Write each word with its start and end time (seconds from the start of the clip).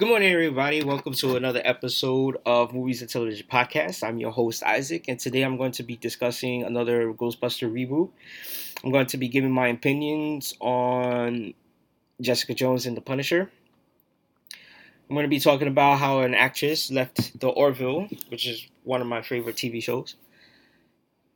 Good 0.00 0.08
morning, 0.08 0.32
everybody. 0.32 0.82
Welcome 0.82 1.12
to 1.12 1.36
another 1.36 1.60
episode 1.62 2.38
of 2.46 2.72
Movies 2.72 3.02
and 3.02 3.10
Television 3.10 3.46
Podcast. 3.46 4.02
I'm 4.02 4.16
your 4.16 4.30
host, 4.30 4.62
Isaac, 4.62 5.04
and 5.08 5.20
today 5.20 5.42
I'm 5.42 5.58
going 5.58 5.72
to 5.72 5.82
be 5.82 5.96
discussing 5.96 6.62
another 6.62 7.12
Ghostbuster 7.12 7.70
reboot. 7.70 8.08
I'm 8.82 8.92
going 8.92 9.04
to 9.04 9.18
be 9.18 9.28
giving 9.28 9.52
my 9.52 9.68
opinions 9.68 10.54
on 10.58 11.52
Jessica 12.18 12.54
Jones 12.54 12.86
and 12.86 12.96
the 12.96 13.02
Punisher. 13.02 13.50
I'm 15.10 15.14
going 15.14 15.24
to 15.24 15.28
be 15.28 15.38
talking 15.38 15.68
about 15.68 15.98
how 15.98 16.20
an 16.20 16.34
actress 16.34 16.90
left 16.90 17.38
the 17.38 17.48
Orville, 17.48 18.08
which 18.30 18.48
is 18.48 18.66
one 18.84 19.02
of 19.02 19.06
my 19.06 19.20
favorite 19.20 19.56
TV 19.56 19.82
shows. 19.82 20.14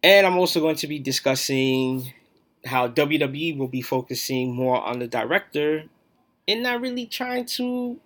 And 0.03 0.27
I'm 0.27 0.39
also 0.39 0.61
going 0.61 0.77
to 0.77 0.87
be 0.87 0.99
discussing 0.99 2.15
how 2.65 2.89
WB 2.89 3.59
will 3.59 3.69
be 3.69 3.83
focusing 3.83 4.55
more 4.55 4.83
on 4.83 5.01
the 5.01 5.07
director 5.07 5.85
and 6.49 6.63
not 6.63 6.81
really 6.81 7.05
trying 7.05 7.45
to 7.45 8.01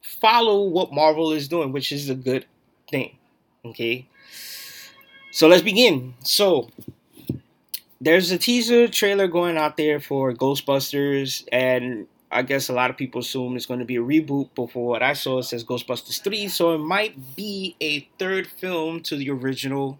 follow 0.00 0.64
what 0.64 0.92
Marvel 0.92 1.32
is 1.32 1.48
doing, 1.48 1.72
which 1.72 1.92
is 1.92 2.08
a 2.10 2.14
good 2.14 2.46
thing. 2.90 3.16
Okay. 3.64 4.06
So 5.32 5.46
let's 5.48 5.62
begin. 5.62 6.14
So 6.24 6.70
there's 8.00 8.30
a 8.30 8.38
teaser 8.38 8.88
trailer 8.88 9.28
going 9.28 9.56
out 9.56 9.76
there 9.76 10.00
for 10.00 10.32
Ghostbusters, 10.32 11.46
and 11.52 12.06
I 12.30 12.42
guess 12.42 12.68
a 12.68 12.72
lot 12.72 12.90
of 12.90 12.96
people 12.96 13.20
assume 13.20 13.56
it's 13.56 13.66
going 13.66 13.80
to 13.80 13.86
be 13.86 13.96
a 13.96 14.02
reboot. 14.02 14.50
But 14.54 14.70
for 14.70 14.86
what 14.86 15.02
I 15.02 15.12
saw, 15.12 15.38
it 15.38 15.44
says 15.44 15.64
Ghostbusters 15.64 16.22
3, 16.22 16.48
so 16.48 16.74
it 16.74 16.78
might 16.78 17.36
be 17.36 17.76
a 17.80 18.08
third 18.18 18.46
film 18.46 19.00
to 19.02 19.16
the 19.16 19.30
original 19.30 19.98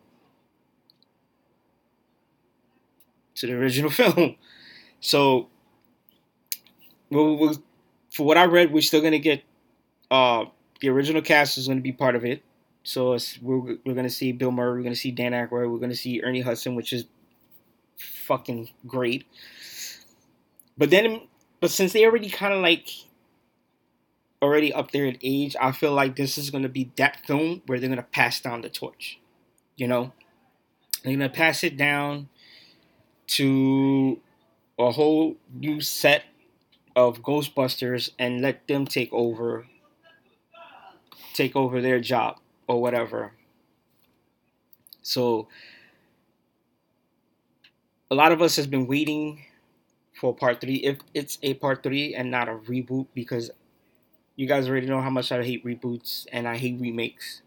to 3.34 3.46
the 3.46 3.54
original 3.54 3.90
film. 3.90 4.36
So, 5.00 5.48
we'll, 7.10 7.36
we'll, 7.36 7.54
for 8.10 8.26
what 8.26 8.36
I 8.36 8.44
read, 8.44 8.72
we're 8.72 8.82
still 8.82 9.00
gonna 9.00 9.18
get 9.18 9.42
uh, 10.10 10.46
the 10.80 10.88
original 10.88 11.22
cast 11.22 11.58
is 11.58 11.68
gonna 11.68 11.80
be 11.80 11.92
part 11.92 12.16
of 12.16 12.24
it. 12.24 12.42
So 12.82 13.16
we're 13.42 13.76
we're 13.84 13.94
gonna 13.94 14.10
see 14.10 14.32
Bill 14.32 14.50
Murray, 14.50 14.78
we're 14.78 14.84
gonna 14.84 14.96
see 14.96 15.10
Dan 15.10 15.32
Aykroyd, 15.32 15.70
we're 15.70 15.78
gonna 15.78 15.94
see 15.94 16.22
Ernie 16.22 16.40
Hudson, 16.40 16.74
which 16.74 16.92
is 16.92 17.04
fucking 17.96 18.70
great. 18.86 19.26
But 20.78 20.90
then, 20.90 21.22
but 21.60 21.70
since 21.70 21.92
they 21.92 22.04
already 22.04 22.30
kind 22.30 22.54
of 22.54 22.62
like 22.62 22.88
already 24.42 24.72
up 24.72 24.90
there 24.92 25.04
in 25.04 25.18
age, 25.22 25.54
I 25.60 25.72
feel 25.72 25.92
like 25.92 26.16
this 26.16 26.38
is 26.38 26.50
gonna 26.50 26.68
be 26.68 26.90
that 26.96 27.24
film 27.26 27.62
where 27.66 27.78
they're 27.78 27.90
gonna 27.90 28.02
pass 28.02 28.40
down 28.40 28.62
the 28.62 28.70
torch. 28.70 29.20
You 29.76 29.86
know, 29.86 30.12
they're 31.04 31.12
gonna 31.12 31.28
pass 31.28 31.62
it 31.62 31.76
down 31.76 32.28
to 33.28 34.18
a 34.78 34.90
whole 34.90 35.36
new 35.52 35.80
set 35.80 36.24
of 36.96 37.22
Ghostbusters 37.22 38.10
and 38.18 38.40
let 38.40 38.66
them 38.66 38.86
take 38.86 39.12
over 39.12 39.66
take 41.32 41.56
over 41.56 41.80
their 41.80 42.00
job 42.00 42.38
or 42.66 42.80
whatever. 42.80 43.32
So 45.02 45.48
a 48.10 48.14
lot 48.14 48.32
of 48.32 48.42
us 48.42 48.56
has 48.56 48.66
been 48.66 48.86
waiting 48.86 49.44
for 50.14 50.34
part 50.34 50.60
3 50.60 50.76
if 50.76 50.98
it's 51.14 51.38
a 51.42 51.54
part 51.54 51.82
3 51.82 52.14
and 52.14 52.30
not 52.30 52.48
a 52.48 52.52
reboot 52.54 53.06
because 53.14 53.50
you 54.36 54.46
guys 54.46 54.68
already 54.68 54.86
know 54.86 55.00
how 55.00 55.10
much 55.10 55.32
I 55.32 55.42
hate 55.42 55.64
reboots 55.64 56.26
and 56.32 56.46
I 56.46 56.56
hate 56.56 56.80
remakes. 56.80 57.42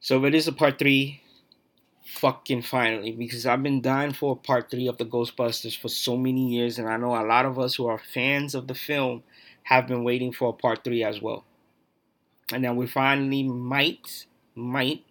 So 0.00 0.18
if 0.18 0.24
it 0.24 0.34
is 0.34 0.48
a 0.48 0.52
part 0.52 0.78
3 0.78 1.20
fucking 2.06 2.62
finally 2.62 3.10
because 3.10 3.46
I've 3.46 3.62
been 3.62 3.82
dying 3.82 4.12
for 4.12 4.32
a 4.32 4.36
part 4.36 4.70
three 4.70 4.86
of 4.86 4.96
the 4.96 5.04
Ghostbusters 5.04 5.78
for 5.78 5.88
so 5.88 6.16
many 6.16 6.48
years, 6.48 6.78
and 6.78 6.88
I 6.88 6.96
know 6.96 7.14
a 7.16 7.26
lot 7.26 7.44
of 7.44 7.58
us 7.58 7.74
who 7.74 7.86
are 7.86 7.98
fans 7.98 8.54
of 8.54 8.68
the 8.68 8.74
film 8.74 9.22
have 9.64 9.88
been 9.88 10.04
waiting 10.04 10.32
for 10.32 10.50
a 10.50 10.52
part 10.52 10.84
three 10.84 11.02
as 11.02 11.20
well. 11.20 11.44
And 12.52 12.64
then 12.64 12.76
we 12.76 12.86
finally 12.86 13.42
might 13.42 14.26
might 14.54 15.04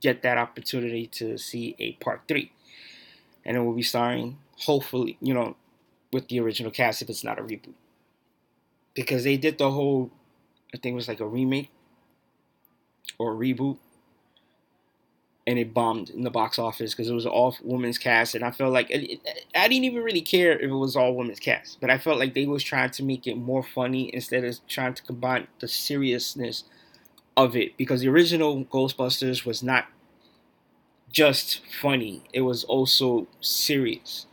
get 0.00 0.22
that 0.22 0.38
opportunity 0.38 1.06
to 1.06 1.38
see 1.38 1.76
a 1.78 1.92
part 1.92 2.22
three, 2.26 2.52
and 3.44 3.56
it 3.56 3.60
will 3.60 3.74
be 3.74 3.82
starring 3.82 4.38
hopefully 4.60 5.18
you 5.20 5.34
know 5.34 5.56
with 6.12 6.28
the 6.28 6.40
original 6.40 6.70
cast 6.70 7.02
if 7.02 7.10
it's 7.10 7.24
not 7.24 7.38
a 7.38 7.42
reboot. 7.42 7.74
Because 8.94 9.24
they 9.24 9.36
did 9.36 9.58
the 9.58 9.70
whole 9.70 10.10
I 10.74 10.78
think 10.78 10.94
it 10.94 10.96
was 10.96 11.08
like 11.08 11.20
a 11.20 11.26
remake 11.26 11.70
or 13.18 13.32
a 13.32 13.36
reboot 13.36 13.78
and 15.46 15.58
it 15.58 15.72
bombed 15.72 16.10
in 16.10 16.22
the 16.22 16.30
box 16.30 16.58
office 16.58 16.92
because 16.92 17.08
it 17.08 17.14
was 17.14 17.26
all 17.26 17.56
women's 17.62 17.98
cast, 17.98 18.34
and 18.34 18.44
I 18.44 18.50
felt 18.50 18.72
like 18.72 18.90
it, 18.90 19.12
it, 19.12 19.44
I 19.54 19.68
didn't 19.68 19.84
even 19.84 20.02
really 20.02 20.20
care 20.20 20.52
if 20.52 20.62
it 20.70 20.74
was 20.74 20.96
all 20.96 21.14
women's 21.14 21.38
cast, 21.38 21.80
but 21.80 21.88
I 21.90 21.98
felt 21.98 22.18
like 22.18 22.34
they 22.34 22.46
was 22.46 22.64
trying 22.64 22.90
to 22.90 23.04
make 23.04 23.26
it 23.26 23.36
more 23.36 23.62
funny 23.62 24.12
instead 24.12 24.44
of 24.44 24.58
trying 24.66 24.94
to 24.94 25.02
combine 25.02 25.46
the 25.60 25.68
seriousness 25.68 26.64
of 27.36 27.54
it 27.54 27.76
because 27.76 28.00
the 28.00 28.08
original 28.08 28.64
Ghostbusters 28.64 29.44
was 29.44 29.62
not 29.62 29.86
just 31.12 31.60
funny; 31.80 32.22
it 32.32 32.40
was 32.40 32.64
also 32.64 33.28
serious, 33.40 34.26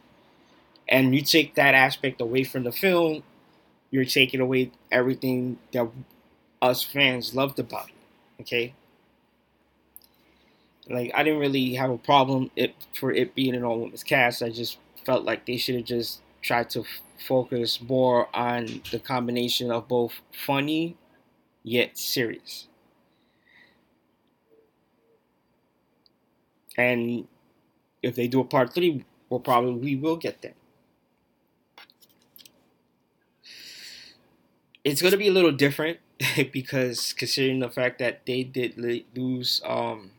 and 0.89 1.13
you 1.13 1.21
take 1.21 1.55
that 1.55 1.75
aspect 1.75 2.21
away 2.21 2.43
from 2.43 2.63
the 2.63 2.71
film, 2.71 3.23
you're 3.91 4.05
taking 4.05 4.39
away 4.39 4.71
everything 4.91 5.59
that 5.73 5.89
us 6.61 6.83
fans 6.83 7.35
loved 7.35 7.59
about 7.59 7.89
it. 7.89 8.41
Okay 8.41 8.73
like 10.89 11.11
I 11.15 11.23
didn't 11.23 11.39
really 11.39 11.75
have 11.75 11.89
a 11.91 11.97
problem 11.97 12.51
it 12.55 12.75
for 12.93 13.11
it 13.11 13.35
being 13.35 13.55
an 13.55 13.63
all 13.63 13.79
women's 13.79 14.03
cast. 14.03 14.41
I 14.43 14.49
just 14.49 14.77
felt 15.05 15.23
like 15.25 15.45
they 15.45 15.57
should 15.57 15.75
have 15.75 15.85
just 15.85 16.21
tried 16.41 16.69
to 16.71 16.81
f- 16.81 17.01
focus 17.25 17.81
more 17.81 18.33
on 18.35 18.81
the 18.91 18.99
combination 18.99 19.71
of 19.71 19.87
both 19.87 20.13
funny 20.31 20.97
yet 21.63 21.97
serious. 21.97 22.67
And 26.77 27.27
if 28.03 28.15
they 28.15 28.27
do 28.27 28.41
a 28.41 28.45
part 28.45 28.73
three, 28.73 29.05
we'll 29.29 29.39
probably 29.41 29.73
we 29.75 29.95
will 29.97 30.17
get 30.17 30.41
that. 30.43 30.55
It's 34.83 35.01
gonna 35.01 35.17
be 35.17 35.27
a 35.27 35.31
little 35.31 35.51
different 35.51 35.99
because 36.51 37.13
considering 37.13 37.59
the 37.59 37.69
fact 37.69 37.99
that 37.99 38.25
they 38.25 38.43
did 38.43 38.77
lose 39.15 39.61
um, 39.65 40.11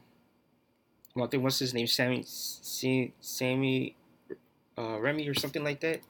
well, 1.14 1.26
I 1.26 1.28
think 1.28 1.42
what's 1.42 1.58
his 1.58 1.74
name, 1.74 1.86
Sammy, 1.86 2.24
Sammy, 3.20 3.96
uh, 4.78 4.98
Remy 5.00 5.28
or 5.28 5.34
something 5.34 5.64
like 5.64 5.80
that. 5.80 6.00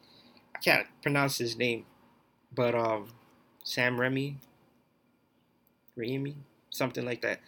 I 0.54 0.59
can't 0.60 0.87
pronounce 1.03 1.38
his 1.38 1.56
name, 1.56 1.87
but 2.54 2.75
um, 2.75 3.09
Sam 3.64 4.00
Remy, 4.00 4.38
Remy, 5.97 6.37
something 6.70 7.04
like 7.04 7.22
that. 7.22 7.41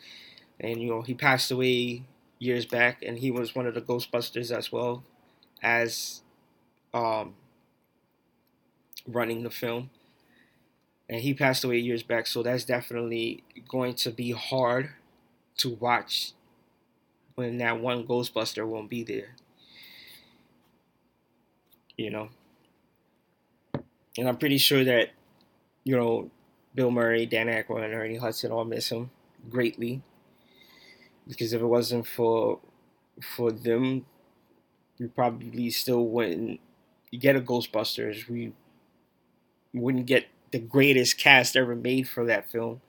And 0.60 0.80
you 0.82 0.88
know, 0.90 1.02
he 1.02 1.14
passed 1.14 1.50
away 1.50 2.04
years 2.38 2.66
back, 2.66 3.02
and 3.02 3.18
he 3.18 3.30
was 3.30 3.54
one 3.54 3.66
of 3.66 3.74
the 3.74 3.82
Ghostbusters 3.82 4.56
as 4.56 4.72
well 4.72 5.04
as 5.62 6.22
um, 6.94 7.34
running 9.06 9.42
the 9.42 9.50
film. 9.50 9.90
And 11.08 11.20
he 11.20 11.34
passed 11.34 11.62
away 11.64 11.78
years 11.78 12.02
back, 12.02 12.26
so 12.26 12.42
that's 12.42 12.64
definitely 12.64 13.44
going 13.68 13.94
to 13.96 14.10
be 14.10 14.32
hard 14.32 14.90
to 15.58 15.70
watch 15.70 16.32
when 17.36 17.58
that 17.58 17.80
one 17.80 18.06
Ghostbuster 18.06 18.66
won't 18.66 18.90
be 18.90 19.04
there. 19.04 19.36
You 21.96 22.10
know? 22.10 22.28
And 24.18 24.28
I'm 24.28 24.38
pretty 24.38 24.58
sure 24.58 24.82
that, 24.84 25.10
you 25.84 25.96
know, 25.96 26.30
Bill 26.74 26.90
Murray, 26.90 27.26
Dan 27.26 27.46
Aykroyd, 27.46 27.84
and 27.84 27.94
Ernie 27.94 28.16
Hudson 28.16 28.50
all 28.50 28.64
miss 28.64 28.90
him 28.90 29.10
greatly. 29.48 30.02
Because 31.28 31.52
if 31.52 31.60
it 31.60 31.66
wasn't 31.66 32.06
for 32.06 32.60
for 33.20 33.50
them, 33.50 34.06
we 34.98 35.06
probably 35.06 35.70
still 35.70 36.06
wouldn't 36.06 36.60
get 37.18 37.36
a 37.36 37.40
Ghostbusters. 37.40 38.28
We 38.28 38.52
wouldn't 39.74 40.06
get 40.06 40.26
the 40.52 40.58
greatest 40.58 41.18
cast 41.18 41.56
ever 41.56 41.74
made 41.74 42.08
for 42.08 42.24
that 42.26 42.50
film 42.50 42.80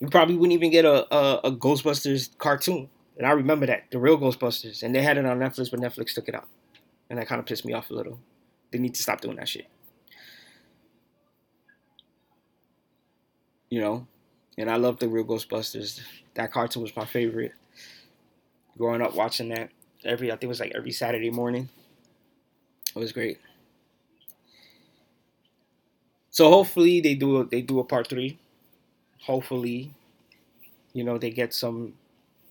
we 0.00 0.08
probably 0.08 0.34
wouldn't 0.34 0.54
even 0.54 0.70
get 0.70 0.84
a, 0.84 1.14
a, 1.14 1.40
a 1.44 1.52
Ghostbusters 1.52 2.36
cartoon. 2.38 2.88
And 3.18 3.26
I 3.26 3.32
remember 3.32 3.66
that, 3.66 3.84
the 3.90 3.98
real 3.98 4.18
Ghostbusters. 4.18 4.82
And 4.82 4.94
they 4.94 5.02
had 5.02 5.18
it 5.18 5.26
on 5.26 5.38
Netflix, 5.38 5.70
but 5.70 5.80
Netflix 5.80 6.14
took 6.14 6.28
it 6.28 6.34
out. 6.34 6.48
And 7.10 7.18
that 7.18 7.28
kind 7.28 7.38
of 7.38 7.46
pissed 7.46 7.66
me 7.66 7.74
off 7.74 7.90
a 7.90 7.94
little. 7.94 8.18
They 8.72 8.78
need 8.78 8.94
to 8.94 9.02
stop 9.02 9.20
doing 9.20 9.36
that 9.36 9.48
shit. 9.48 9.66
You 13.68 13.80
know? 13.80 14.06
And 14.56 14.70
I 14.70 14.76
love 14.76 14.98
the 14.98 15.08
real 15.08 15.24
Ghostbusters. 15.24 16.00
That 16.34 16.50
cartoon 16.50 16.82
was 16.82 16.96
my 16.96 17.04
favorite. 17.04 17.52
Growing 18.78 19.02
up 19.02 19.14
watching 19.14 19.50
that 19.50 19.70
every 20.04 20.30
I 20.30 20.34
think 20.34 20.44
it 20.44 20.48
was 20.48 20.60
like 20.60 20.72
every 20.74 20.92
Saturday 20.92 21.30
morning. 21.30 21.68
It 22.96 22.98
was 22.98 23.12
great. 23.12 23.38
So 26.30 26.48
hopefully 26.48 27.00
they 27.00 27.14
do 27.14 27.38
a, 27.38 27.44
they 27.44 27.60
do 27.60 27.80
a 27.80 27.84
part 27.84 28.08
three 28.08 28.38
hopefully, 29.22 29.94
you 30.92 31.04
know, 31.04 31.18
they 31.18 31.30
get 31.30 31.54
some 31.54 31.94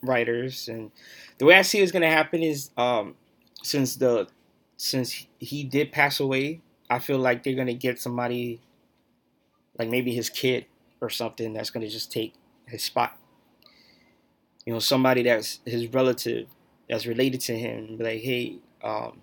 writers. 0.01 0.68
And 0.68 0.92
the 1.38 1.45
way 1.45 1.56
I 1.56 1.62
see 1.62 1.80
it's 1.80 1.92
gonna 1.92 2.10
happen 2.10 2.42
is, 2.44 2.71
um, 2.77 3.16
since 3.62 3.95
the 3.95 4.27
since 4.77 5.27
he 5.39 5.63
did 5.63 5.92
pass 5.92 6.19
away, 6.19 6.62
I 6.89 7.00
feel 7.00 7.18
like 7.18 7.44
they're 7.44 7.56
gonna 7.56 7.74
get 7.74 8.00
somebody, 8.00 8.62
like 9.77 9.89
maybe 9.89 10.13
his 10.13 10.30
kid 10.30 10.66
or 11.01 11.10
something, 11.10 11.54
that's 11.54 11.69
gonna 11.69 11.89
just 11.89 12.12
take 12.12 12.33
his 12.66 12.83
spot. 12.83 13.18
You 14.66 14.74
know, 14.74 14.80
somebody 14.80 15.24
that's 15.24 15.60
his 15.66 15.88
relative, 15.88 16.48
that's 16.89 17.06
related 17.06 17.42
to 17.42 17.57
him, 17.57 17.98
be 17.98 18.04
like, 18.04 18.21
hey, 18.21 18.57
um, 18.83 19.21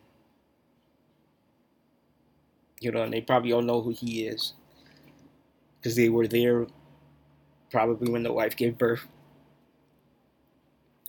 you 2.80 2.90
know, 2.90 3.02
and 3.02 3.12
they 3.12 3.20
probably 3.20 3.52
all 3.52 3.62
know 3.62 3.80
who 3.80 3.90
he 3.90 4.26
is 4.26 4.54
because 5.78 5.96
they 5.96 6.08
were 6.08 6.26
there 6.26 6.66
probably 7.70 8.10
when 8.10 8.22
the 8.22 8.32
wife 8.32 8.56
gave 8.56 8.78
birth. 8.78 9.06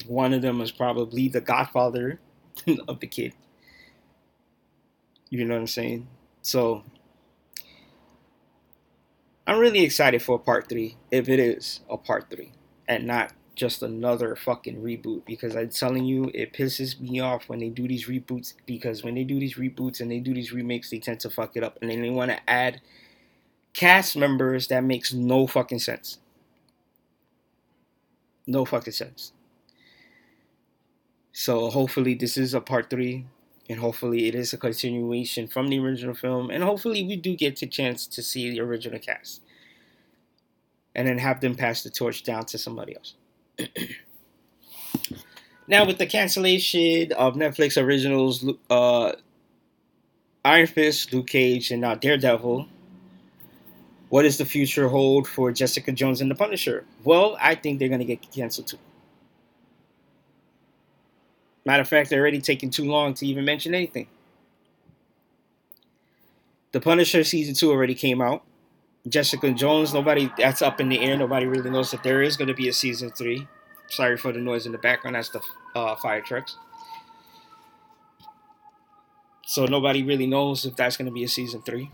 One 0.05 0.33
of 0.33 0.41
them 0.41 0.59
was 0.59 0.71
probably 0.71 1.27
the 1.27 1.41
godfather 1.41 2.19
of 2.87 2.99
the 2.99 3.07
kid. 3.07 3.33
You 5.29 5.43
know 5.45 5.55
what 5.55 5.61
I'm 5.61 5.67
saying? 5.67 6.07
So 6.41 6.83
I'm 9.45 9.59
really 9.59 9.83
excited 9.83 10.21
for 10.21 10.37
part 10.39 10.69
three, 10.69 10.97
if 11.11 11.29
it 11.29 11.39
is 11.39 11.81
a 11.89 11.97
part 11.97 12.29
three, 12.29 12.51
and 12.87 13.05
not 13.07 13.33
just 13.55 13.81
another 13.81 14.35
fucking 14.35 14.81
reboot. 14.81 15.25
Because 15.25 15.55
I'm 15.55 15.69
telling 15.69 16.05
you, 16.05 16.31
it 16.33 16.53
pisses 16.53 16.99
me 16.99 17.19
off 17.19 17.49
when 17.49 17.59
they 17.59 17.69
do 17.69 17.87
these 17.87 18.07
reboots. 18.07 18.53
Because 18.65 19.03
when 19.03 19.15
they 19.15 19.23
do 19.23 19.39
these 19.39 19.55
reboots 19.55 19.99
and 19.99 20.11
they 20.11 20.19
do 20.19 20.33
these 20.33 20.53
remakes, 20.53 20.89
they 20.89 20.99
tend 20.99 21.19
to 21.21 21.29
fuck 21.29 21.55
it 21.55 21.63
up, 21.63 21.77
and 21.81 21.89
then 21.89 22.01
they 22.01 22.09
want 22.09 22.31
to 22.31 22.49
add 22.49 22.81
cast 23.73 24.17
members 24.17 24.67
that 24.67 24.83
makes 24.83 25.13
no 25.13 25.47
fucking 25.47 25.79
sense. 25.79 26.19
No 28.47 28.65
fucking 28.65 28.93
sense. 28.93 29.33
So 31.33 31.69
hopefully 31.69 32.15
this 32.15 32.37
is 32.37 32.55
a 32.55 32.61
part 32.61 32.89
three 32.89 33.25
and 33.69 33.79
hopefully 33.79 34.27
it 34.27 34.35
is 34.35 34.53
a 34.53 34.57
continuation 34.57 35.47
from 35.47 35.67
the 35.67 35.79
original 35.79 36.15
film 36.15 36.49
and 36.49 36.63
hopefully 36.63 37.03
we 37.03 37.15
do 37.15 37.35
get 37.35 37.59
the 37.59 37.67
chance 37.67 38.07
to 38.07 38.23
see 38.23 38.49
the 38.49 38.59
original 38.59 38.99
cast 38.99 39.41
and 40.95 41.07
then 41.07 41.17
have 41.17 41.41
them 41.41 41.55
pass 41.55 41.83
the 41.83 41.89
torch 41.89 42.23
down 42.23 42.45
to 42.45 42.57
somebody 42.57 42.95
else 42.95 43.15
now 45.67 45.85
with 45.85 45.97
the 45.97 46.05
cancellation 46.05 47.11
of 47.13 47.35
netflix 47.35 47.81
originals 47.81 48.45
uh, 48.69 49.11
iron 50.45 50.67
fist 50.67 51.13
luke 51.13 51.27
cage 51.27 51.71
and 51.71 51.81
now 51.81 51.93
daredevil 51.93 52.67
what 54.09 54.23
does 54.23 54.37
the 54.37 54.45
future 54.45 54.87
hold 54.87 55.27
for 55.27 55.51
jessica 55.51 55.91
jones 55.91 56.21
and 56.21 56.29
the 56.29 56.35
punisher 56.35 56.83
well 57.03 57.37
i 57.41 57.53
think 57.55 57.79
they're 57.79 57.89
going 57.89 57.99
to 57.99 58.05
get 58.05 58.31
canceled 58.31 58.67
too 58.67 58.77
Matter 61.67 61.81
of 61.81 61.89
fact, 61.89 62.09
they're 62.09 62.21
already 62.21 62.39
taking 62.39 62.69
too 62.69 62.85
long 62.85 63.13
to 63.15 63.27
even 63.27 63.43
mention 63.43 63.75
anything. 63.75 64.07
The 66.71 66.79
Punisher 66.79 67.25
season 67.25 67.55
two 67.55 67.71
already 67.71 67.93
came 67.93 68.21
out. 68.21 68.43
Jessica 69.05 69.51
Jones, 69.51 69.93
nobody 69.93 70.31
that's 70.37 70.61
up 70.61 70.79
in 70.79 70.87
the 70.87 70.97
air. 71.01 71.17
Nobody 71.17 71.45
really 71.45 71.69
knows 71.69 71.91
that 71.91 72.03
there 72.03 72.21
is 72.21 72.37
going 72.37 72.47
to 72.47 72.53
be 72.53 72.69
a 72.69 72.73
season 72.73 73.11
three. 73.11 73.45
Sorry 73.89 74.15
for 74.15 74.31
the 74.31 74.39
noise 74.39 74.65
in 74.65 74.71
the 74.71 74.77
background. 74.77 75.17
That's 75.17 75.27
the 75.27 75.41
uh, 75.75 75.97
fire 75.97 76.21
trucks. 76.21 76.55
So 79.45 79.65
nobody 79.65 80.03
really 80.03 80.25
knows 80.25 80.63
if 80.63 80.77
that's 80.77 80.95
going 80.95 81.07
to 81.07 81.13
be 81.13 81.25
a 81.25 81.27
season 81.27 81.61
three. 81.63 81.91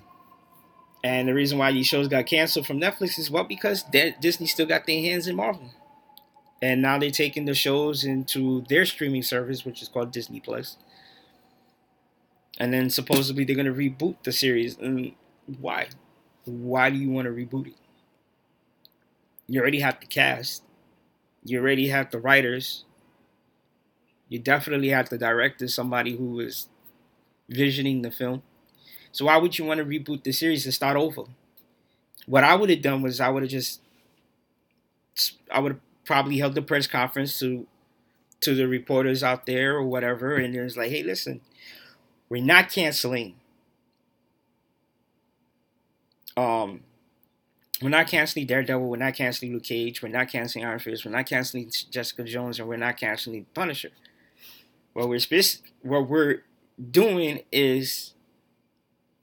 And 1.04 1.28
the 1.28 1.34
reason 1.34 1.58
why 1.58 1.72
these 1.72 1.88
shows 1.88 2.08
got 2.08 2.26
canceled 2.26 2.66
from 2.66 2.80
Netflix 2.80 3.20
is 3.20 3.30
well 3.30 3.44
because 3.44 3.84
Disney 4.22 4.48
still 4.48 4.66
got 4.66 4.86
their 4.88 5.02
hands 5.02 5.28
in 5.28 5.36
Marvel 5.36 5.70
and 6.64 6.82
now 6.82 6.98
they're 6.98 7.12
taking 7.12 7.44
the 7.44 7.54
shows 7.54 8.06
into 8.06 8.64
their 8.70 8.86
streaming 8.86 9.22
service, 9.22 9.66
which 9.66 9.82
is 9.82 9.90
called 9.90 10.14
Disney 10.14 10.40
Plus. 10.40 10.78
And 12.58 12.72
then 12.72 12.90
supposedly 12.90 13.44
they're 13.44 13.58
gonna 13.58 13.74
reboot 13.74 14.16
the 14.24 14.32
series. 14.32 14.78
And 14.78 15.12
why? 15.60 15.88
Why 16.46 16.90
do 16.90 16.96
you 16.96 17.10
want 17.10 17.26
to 17.26 17.34
reboot 17.34 17.68
it? 17.68 17.76
You 19.46 19.60
already 19.60 19.82
have 19.82 20.00
the 20.00 20.06
cast. 20.06 20.64
You 21.44 21.60
already 21.60 21.90
have 21.90 22.12
the 22.12 22.20
writers. 22.20 22.86
You 24.30 24.40
definitely 24.40 24.88
have 24.90 25.10
the 25.10 25.18
director, 25.18 25.68
somebody 25.68 26.16
who 26.16 26.40
is 26.40 26.70
visioning 27.50 28.04
the 28.04 28.12
film. 28.12 28.42
So 29.14 29.26
why 29.26 29.38
would 29.38 29.58
you 29.58 29.64
want 29.64 29.78
to 29.78 29.86
reboot 29.86 30.24
the 30.24 30.32
series 30.32 30.66
and 30.66 30.74
start 30.74 30.98
over? 30.98 31.24
What 32.26 32.44
I 32.44 32.56
would 32.56 32.70
have 32.72 32.82
done 32.82 33.02
was 33.04 33.22
I 33.22 33.30
would 33.30 33.44
have 33.44 33.52
just 33.52 33.80
I 35.52 35.60
would 35.60 35.74
have 35.74 35.82
probably 36.04 36.40
held 36.40 36.56
the 36.56 36.62
press 36.62 36.88
conference 36.88 37.40
to 37.40 37.68
to 38.42 38.56
the 38.56 38.68
reporters 38.68 39.24
out 39.24 39.46
there 39.46 39.76
or 39.76 39.84
whatever, 39.84 40.36
and 40.36 40.54
it 40.54 40.62
was 40.62 40.76
like, 40.76 40.90
hey, 40.90 41.04
listen, 41.04 41.40
we're 42.28 42.44
not 42.44 42.70
canceling. 42.70 43.36
Um, 46.36 46.82
we're 47.82 47.90
not 47.90 48.08
canceling 48.08 48.48
Daredevil. 48.48 48.88
We're 48.88 48.98
not 48.98 49.14
canceling 49.14 49.54
Luke 49.54 49.64
Cage. 49.64 50.02
We're 50.02 50.10
not 50.10 50.30
canceling 50.30 50.66
Iron 50.66 50.80
Fist. 50.80 51.06
We're 51.06 51.12
not 51.12 51.28
canceling 51.28 51.72
Jessica 51.92 52.24
Jones, 52.24 52.60
and 52.60 52.68
we're 52.68 52.78
not 52.78 52.98
canceling 52.98 53.46
Punisher. 53.54 53.92
What 54.94 55.08
we're 55.08 55.20
what 55.84 56.10
we're 56.10 56.44
doing 56.92 57.44
is 57.52 58.14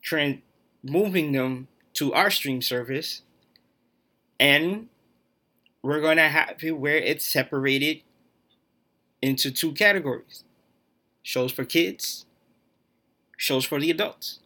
trend 0.03 0.43
moving 0.83 1.33
them 1.33 1.69
to 1.95 2.13
our 2.13 2.31
stream 2.31 2.63
service, 2.63 3.23
and 4.39 4.89
we're 5.83 6.01
going 6.01 6.17
to 6.17 6.29
have 6.29 6.63
it 6.63 6.73
where 6.73 6.97
it's 6.97 7.25
separated 7.25 8.03
into 9.23 9.51
two 9.51 9.73
categories 9.73 10.45
shows 11.23 11.53
for 11.53 11.65
kids, 11.65 12.27
shows 13.37 13.65
for 13.65 13.79
the 13.79 13.91
adults. 13.91 14.39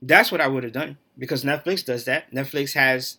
That's 0.00 0.30
what 0.30 0.40
I 0.40 0.48
would 0.48 0.64
have 0.64 0.72
done 0.72 0.98
because 1.18 1.44
Netflix 1.44 1.84
does 1.84 2.04
that. 2.04 2.32
Netflix 2.32 2.74
has 2.74 3.18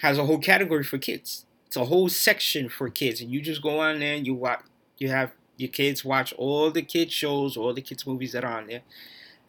has 0.00 0.18
a 0.18 0.26
whole 0.26 0.38
category 0.38 0.84
for 0.84 0.98
kids. 0.98 1.46
It's 1.66 1.76
a 1.76 1.86
whole 1.86 2.08
section 2.08 2.68
for 2.68 2.88
kids, 2.88 3.20
and 3.20 3.30
you 3.30 3.40
just 3.40 3.62
go 3.62 3.80
on 3.80 4.00
there 4.00 4.14
and 4.14 4.26
you 4.26 4.34
watch. 4.34 4.62
You 4.98 5.08
have 5.08 5.32
your 5.56 5.70
kids 5.70 6.04
watch 6.04 6.32
all 6.34 6.70
the 6.70 6.82
kids 6.82 7.12
shows, 7.12 7.56
all 7.56 7.72
the 7.72 7.82
kids 7.82 8.06
movies 8.06 8.32
that 8.32 8.44
are 8.44 8.58
on 8.58 8.66
there, 8.66 8.82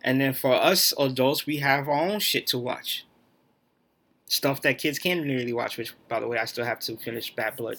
and 0.03 0.21
then 0.21 0.33
for 0.33 0.53
us 0.53 0.93
adults, 0.99 1.45
we 1.45 1.57
have 1.57 1.87
our 1.87 2.09
own 2.09 2.19
shit 2.19 2.47
to 2.47 2.57
watch 2.57 3.05
stuff 4.27 4.61
that 4.61 4.77
kids 4.77 4.99
can't 4.99 5.25
really 5.25 5.53
watch. 5.53 5.77
Which, 5.77 5.93
by 6.07 6.19
the 6.19 6.27
way, 6.27 6.37
I 6.37 6.45
still 6.45 6.65
have 6.65 6.79
to 6.81 6.97
finish 6.97 7.33
Bad 7.35 7.55
Blood. 7.55 7.77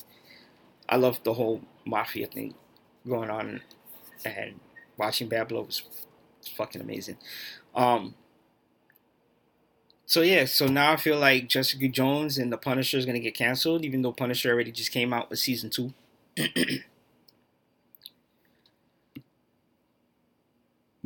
I 0.89 0.97
love 0.97 1.23
the 1.23 1.35
whole 1.35 1.61
mafia 1.85 2.27
thing 2.27 2.55
going 3.07 3.31
on, 3.31 3.61
and 4.25 4.59
watching 4.97 5.29
Bad 5.29 5.49
Blood 5.49 5.67
was, 5.67 5.83
fucking 6.57 6.81
amazing. 6.81 7.19
Um, 7.75 8.15
so 10.07 10.23
yeah, 10.23 10.47
so 10.47 10.67
now 10.67 10.93
I 10.93 10.97
feel 10.97 11.19
like 11.19 11.49
Jessica 11.49 11.89
Jones 11.89 12.39
and 12.39 12.51
The 12.51 12.57
Punisher 12.57 12.97
is 12.97 13.07
gonna 13.07 13.21
get 13.21 13.35
canceled, 13.37 13.85
even 13.85 14.03
though 14.03 14.13
Punisher 14.13 14.53
already 14.53 14.73
just 14.73 14.91
came 14.91 15.13
out 15.13 15.31
with 15.31 15.39
season 15.39 15.71
two. 15.71 15.93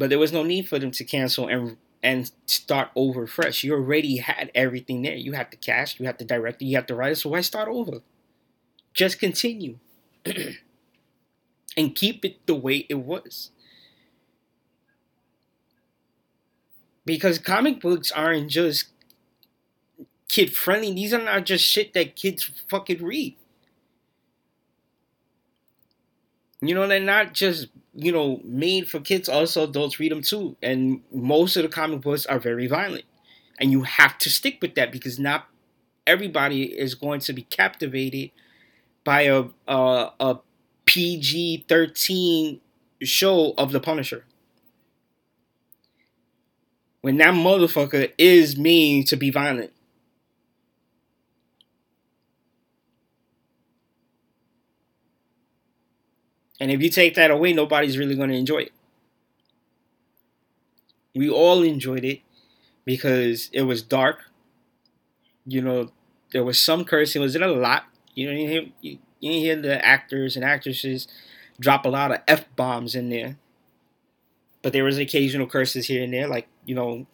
but 0.02 0.10
there 0.10 0.18
was 0.18 0.32
no 0.32 0.42
need 0.42 0.66
for 0.66 0.80
them 0.80 0.90
to 0.90 1.04
cancel 1.04 1.46
and 1.46 1.76
and 2.02 2.32
start 2.46 2.88
over 2.96 3.24
fresh. 3.24 3.62
You 3.62 3.74
already 3.74 4.16
had 4.16 4.50
everything 4.52 5.02
there. 5.02 5.14
You 5.14 5.34
had 5.34 5.52
the 5.52 5.56
cast, 5.56 6.00
you 6.00 6.06
had 6.06 6.18
the 6.18 6.24
director, 6.24 6.64
you 6.64 6.74
had 6.74 6.88
the 6.88 6.96
writer. 6.96 7.14
So 7.14 7.30
why 7.30 7.40
start 7.40 7.68
over? 7.68 8.00
Just 8.94 9.20
continue 9.20 9.78
and 11.76 11.94
keep 11.94 12.24
it 12.24 12.44
the 12.46 12.56
way 12.56 12.84
it 12.88 12.96
was. 12.96 13.52
Because 17.04 17.38
comic 17.38 17.80
books 17.80 18.10
aren't 18.10 18.50
just 18.50 18.86
kid 20.28 20.52
friendly. 20.52 20.92
These 20.92 21.14
are 21.14 21.22
not 21.22 21.46
just 21.46 21.64
shit 21.64 21.94
that 21.94 22.16
kids 22.16 22.50
fucking 22.68 23.04
read. 23.04 23.36
You 26.60 26.74
know, 26.74 26.88
they're 26.88 26.98
not 26.98 27.34
just 27.34 27.68
you 27.94 28.12
know, 28.12 28.40
made 28.44 28.88
for 28.88 29.00
kids. 29.00 29.28
Also, 29.28 29.64
adults 29.64 30.00
read 30.00 30.12
them 30.12 30.22
too, 30.22 30.56
and 30.62 31.02
most 31.12 31.56
of 31.56 31.62
the 31.62 31.68
comic 31.68 32.00
books 32.00 32.26
are 32.26 32.38
very 32.38 32.66
violent, 32.66 33.04
and 33.58 33.70
you 33.70 33.82
have 33.82 34.18
to 34.18 34.30
stick 34.30 34.58
with 34.62 34.74
that 34.76 34.92
because 34.92 35.18
not 35.18 35.46
everybody 36.06 36.64
is 36.64 36.94
going 36.94 37.20
to 37.20 37.32
be 37.32 37.42
captivated 37.42 38.30
by 39.04 39.22
a 39.22 39.44
a, 39.68 40.10
a 40.20 40.40
PG 40.86 41.66
thirteen 41.68 42.60
show 43.02 43.54
of 43.58 43.72
the 43.72 43.80
Punisher. 43.80 44.24
When 47.00 47.16
that 47.18 47.34
motherfucker 47.34 48.12
is 48.16 48.56
mean 48.56 49.04
to 49.06 49.16
be 49.16 49.30
violent. 49.30 49.72
And 56.62 56.70
if 56.70 56.80
you 56.80 56.90
take 56.90 57.16
that 57.16 57.32
away, 57.32 57.52
nobody's 57.52 57.98
really 57.98 58.14
going 58.14 58.30
to 58.30 58.36
enjoy 58.36 58.58
it. 58.58 58.72
We 61.12 61.28
all 61.28 61.64
enjoyed 61.64 62.04
it 62.04 62.20
because 62.84 63.50
it 63.52 63.62
was 63.62 63.82
dark. 63.82 64.20
You 65.44 65.60
know, 65.60 65.90
there 66.32 66.44
was 66.44 66.60
some 66.60 66.84
cursing. 66.84 67.20
Was 67.20 67.34
it 67.34 67.42
a 67.42 67.48
lot? 67.48 67.86
You 68.14 68.28
know, 68.28 68.38
you 68.38 68.48
hear, 68.48 68.66
you, 68.80 68.98
you 69.18 69.32
hear 69.32 69.56
the 69.60 69.84
actors 69.84 70.36
and 70.36 70.44
actresses 70.44 71.08
drop 71.58 71.84
a 71.84 71.88
lot 71.88 72.12
of 72.12 72.20
f 72.28 72.44
bombs 72.54 72.94
in 72.94 73.08
there. 73.08 73.38
but 74.62 74.72
there 74.72 74.84
was 74.84 74.98
occasional 74.98 75.46
curses 75.46 75.86
here 75.88 76.02
and 76.02 76.12
there, 76.14 76.28
like 76.28 76.48
you 76.64 76.74
know, 76.74 77.06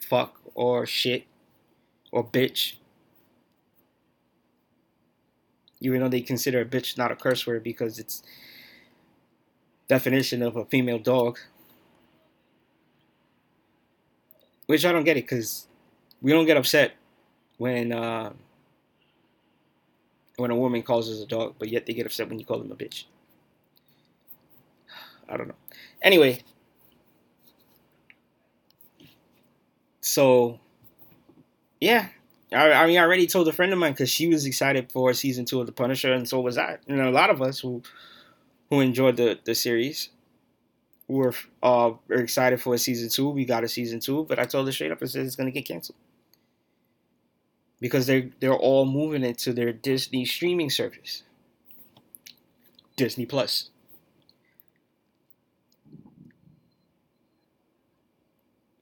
fuck 0.00 0.40
or 0.54 0.86
shit 0.86 1.24
or 2.10 2.24
bitch. 2.24 2.74
Even 5.80 6.00
though 6.00 6.08
they 6.08 6.20
consider 6.20 6.60
a 6.60 6.64
bitch 6.64 6.98
not 6.98 7.12
a 7.12 7.16
curse 7.16 7.46
word 7.46 7.62
because 7.62 7.98
it's 7.98 8.22
definition 9.88 10.42
of 10.42 10.56
a 10.56 10.64
female 10.64 10.98
dog. 10.98 11.38
Which 14.66 14.84
I 14.84 14.92
don't 14.92 15.04
get 15.04 15.16
it 15.16 15.24
because 15.24 15.68
we 16.20 16.32
don't 16.32 16.46
get 16.46 16.56
upset 16.56 16.94
when 17.58 17.92
uh, 17.92 18.32
when 20.36 20.50
a 20.50 20.56
woman 20.56 20.82
calls 20.82 21.10
us 21.10 21.20
a 21.20 21.26
dog, 21.26 21.54
but 21.58 21.68
yet 21.68 21.86
they 21.86 21.94
get 21.94 22.06
upset 22.06 22.28
when 22.28 22.38
you 22.38 22.44
call 22.44 22.58
them 22.58 22.72
a 22.72 22.74
bitch. 22.74 23.04
I 25.28 25.36
don't 25.36 25.48
know. 25.48 25.54
Anyway, 26.02 26.40
so 30.00 30.58
yeah, 31.80 32.08
I, 32.52 32.72
I 32.72 32.86
mean, 32.86 32.98
I 32.98 33.02
already 33.02 33.26
told 33.26 33.48
a 33.48 33.52
friend 33.52 33.72
of 33.72 33.78
mine 33.78 33.92
because 33.92 34.10
she 34.10 34.28
was 34.28 34.46
excited 34.46 34.90
for 34.90 35.12
season 35.12 35.44
two 35.44 35.60
of 35.60 35.66
The 35.66 35.72
Punisher, 35.72 36.12
and 36.12 36.28
so 36.28 36.40
was 36.40 36.58
I. 36.58 36.78
And 36.88 37.00
a 37.00 37.10
lot 37.10 37.30
of 37.30 37.42
us 37.42 37.60
who 37.60 37.82
who 38.70 38.80
enjoyed 38.80 39.16
the 39.16 39.38
the 39.44 39.54
series 39.54 40.10
were 41.08 41.34
uh 41.62 41.92
are 42.10 42.16
excited 42.16 42.60
for 42.60 42.74
a 42.74 42.78
season 42.78 43.08
two. 43.08 43.28
We 43.28 43.44
got 43.44 43.64
a 43.64 43.68
season 43.68 44.00
two, 44.00 44.24
but 44.24 44.38
I 44.38 44.44
told 44.44 44.66
her 44.66 44.72
straight 44.72 44.92
up, 44.92 45.00
and 45.00 45.10
said 45.10 45.24
it's 45.26 45.36
gonna 45.36 45.50
get 45.50 45.66
canceled 45.66 45.96
because 47.80 48.06
they 48.06 48.32
they're 48.40 48.54
all 48.54 48.84
moving 48.86 49.24
into 49.24 49.52
their 49.52 49.72
Disney 49.72 50.24
streaming 50.24 50.70
service, 50.70 51.22
Disney 52.96 53.26
Plus. 53.26 53.70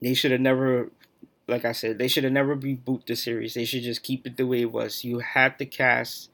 They 0.00 0.14
should 0.14 0.32
have 0.32 0.40
never, 0.40 0.90
like 1.48 1.64
I 1.64 1.72
said, 1.72 1.98
they 1.98 2.08
should 2.08 2.24
have 2.24 2.32
never 2.32 2.54
reboot 2.56 3.06
the 3.06 3.16
series. 3.16 3.54
They 3.54 3.64
should 3.64 3.82
just 3.82 4.02
keep 4.02 4.26
it 4.26 4.36
the 4.36 4.46
way 4.46 4.60
it 4.60 4.72
was. 4.72 5.02
You 5.02 5.20
had 5.20 5.56
the 5.58 5.64
cast, 5.66 6.30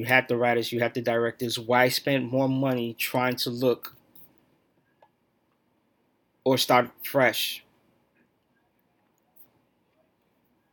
you 0.00 0.06
had 0.06 0.28
the 0.28 0.36
writers, 0.36 0.72
you 0.72 0.80
had 0.80 0.94
the 0.94 1.02
directors. 1.02 1.58
Why 1.58 1.88
spend 1.90 2.30
more 2.30 2.48
money 2.48 2.94
trying 2.94 3.36
to 3.36 3.50
look 3.50 3.94
or 6.42 6.56
start 6.56 6.90
fresh? 7.04 7.62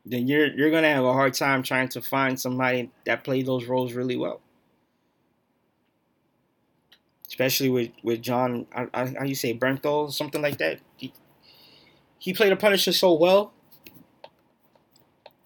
Then 0.05 0.27
you're 0.27 0.47
you're 0.47 0.71
gonna 0.71 0.93
have 0.93 1.03
a 1.03 1.11
hard 1.11 1.33
time 1.33 1.61
trying 1.61 1.89
to 1.89 2.01
find 2.01 2.39
somebody 2.39 2.89
that 3.05 3.25
played 3.25 3.45
those 3.45 3.65
roles 3.65 3.91
really 3.91 4.15
well 4.15 4.39
especially 7.27 7.69
with 7.69 7.91
with 8.03 8.21
John. 8.21 8.65
I, 8.73 8.87
how 9.17 9.25
you 9.25 9.35
say 9.35 9.53
Bernthal, 9.53 10.11
something 10.11 10.41
like 10.41 10.57
that. 10.57 10.79
He, 10.95 11.13
he 12.17 12.33
played 12.33 12.53
a 12.53 12.55
Punisher 12.55 12.93
so 12.93 13.13
well. 13.13 13.51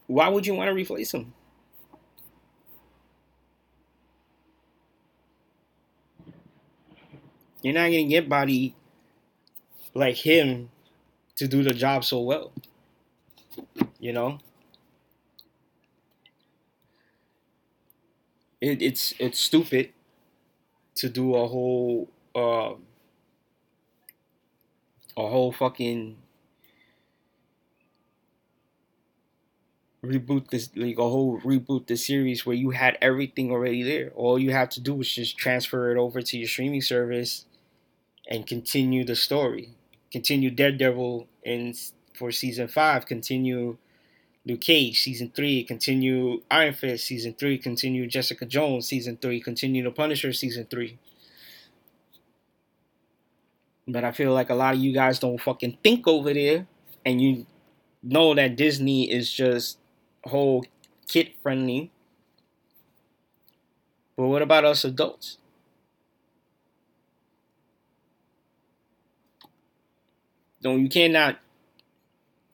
Why 0.05 0.27
would 0.29 0.45
you 0.45 0.53
want 0.53 0.69
to 0.69 0.73
replace 0.75 1.11
him? 1.13 1.33
You're 7.61 7.73
not 7.73 7.85
gonna 7.85 8.05
get 8.05 8.27
body 8.27 8.75
like 9.93 10.17
him 10.17 10.69
to 11.35 11.47
do 11.47 11.63
the 11.63 11.73
job 11.73 12.03
so 12.03 12.21
well. 12.21 12.51
You 13.99 14.13
know? 14.13 14.39
It, 18.59 18.81
it's 18.81 19.13
it's 19.19 19.39
stupid 19.39 19.91
to 20.95 21.09
do 21.09 21.35
a 21.35 21.47
whole 21.47 22.09
uh, 22.35 22.73
a 25.17 25.27
whole 25.27 25.51
fucking 25.51 26.17
reboot 30.03 30.49
this 30.49 30.69
like 30.75 30.97
a 30.97 31.09
whole 31.09 31.39
reboot 31.41 31.87
the 31.87 31.95
series 31.95 32.45
where 32.45 32.55
you 32.55 32.71
had 32.71 32.97
everything 33.01 33.51
already 33.51 33.83
there. 33.83 34.11
All 34.15 34.37
you 34.37 34.51
have 34.51 34.69
to 34.69 34.81
do 34.81 34.99
is 35.01 35.11
just 35.13 35.37
transfer 35.37 35.91
it 35.91 35.97
over 35.97 36.21
to 36.21 36.37
your 36.37 36.47
streaming 36.47 36.81
service 36.81 37.45
and 38.31 38.47
continue 38.47 39.03
the 39.03 39.15
story. 39.15 39.75
Continue 40.09 40.49
Daredevil 40.49 41.27
in 41.43 41.73
for 42.13 42.31
season 42.31 42.69
five. 42.69 43.05
Continue 43.05 43.77
Luke 44.45 44.61
Cage 44.61 45.01
season 45.01 45.33
three. 45.35 45.65
Continue 45.65 46.41
Iron 46.49 46.73
Fist 46.73 47.05
season 47.05 47.33
three. 47.33 47.57
Continue 47.57 48.07
Jessica 48.07 48.45
Jones 48.45 48.87
season 48.87 49.17
three. 49.17 49.41
Continue 49.41 49.83
The 49.83 49.91
Punisher 49.91 50.31
season 50.31 50.65
three. 50.65 50.97
But 53.85 54.05
I 54.05 54.13
feel 54.13 54.33
like 54.33 54.49
a 54.49 54.55
lot 54.55 54.75
of 54.75 54.79
you 54.79 54.93
guys 54.93 55.19
don't 55.19 55.41
fucking 55.41 55.79
think 55.83 56.07
over 56.07 56.33
there, 56.33 56.67
and 57.05 57.21
you 57.21 57.45
know 58.01 58.33
that 58.33 58.55
Disney 58.55 59.11
is 59.11 59.29
just 59.29 59.77
whole 60.23 60.63
kid 61.09 61.31
friendly. 61.43 61.91
But 64.15 64.27
what 64.27 64.41
about 64.41 64.63
us 64.63 64.85
adults? 64.85 65.37
No, 70.63 70.75
you 70.75 70.89
cannot 70.89 71.39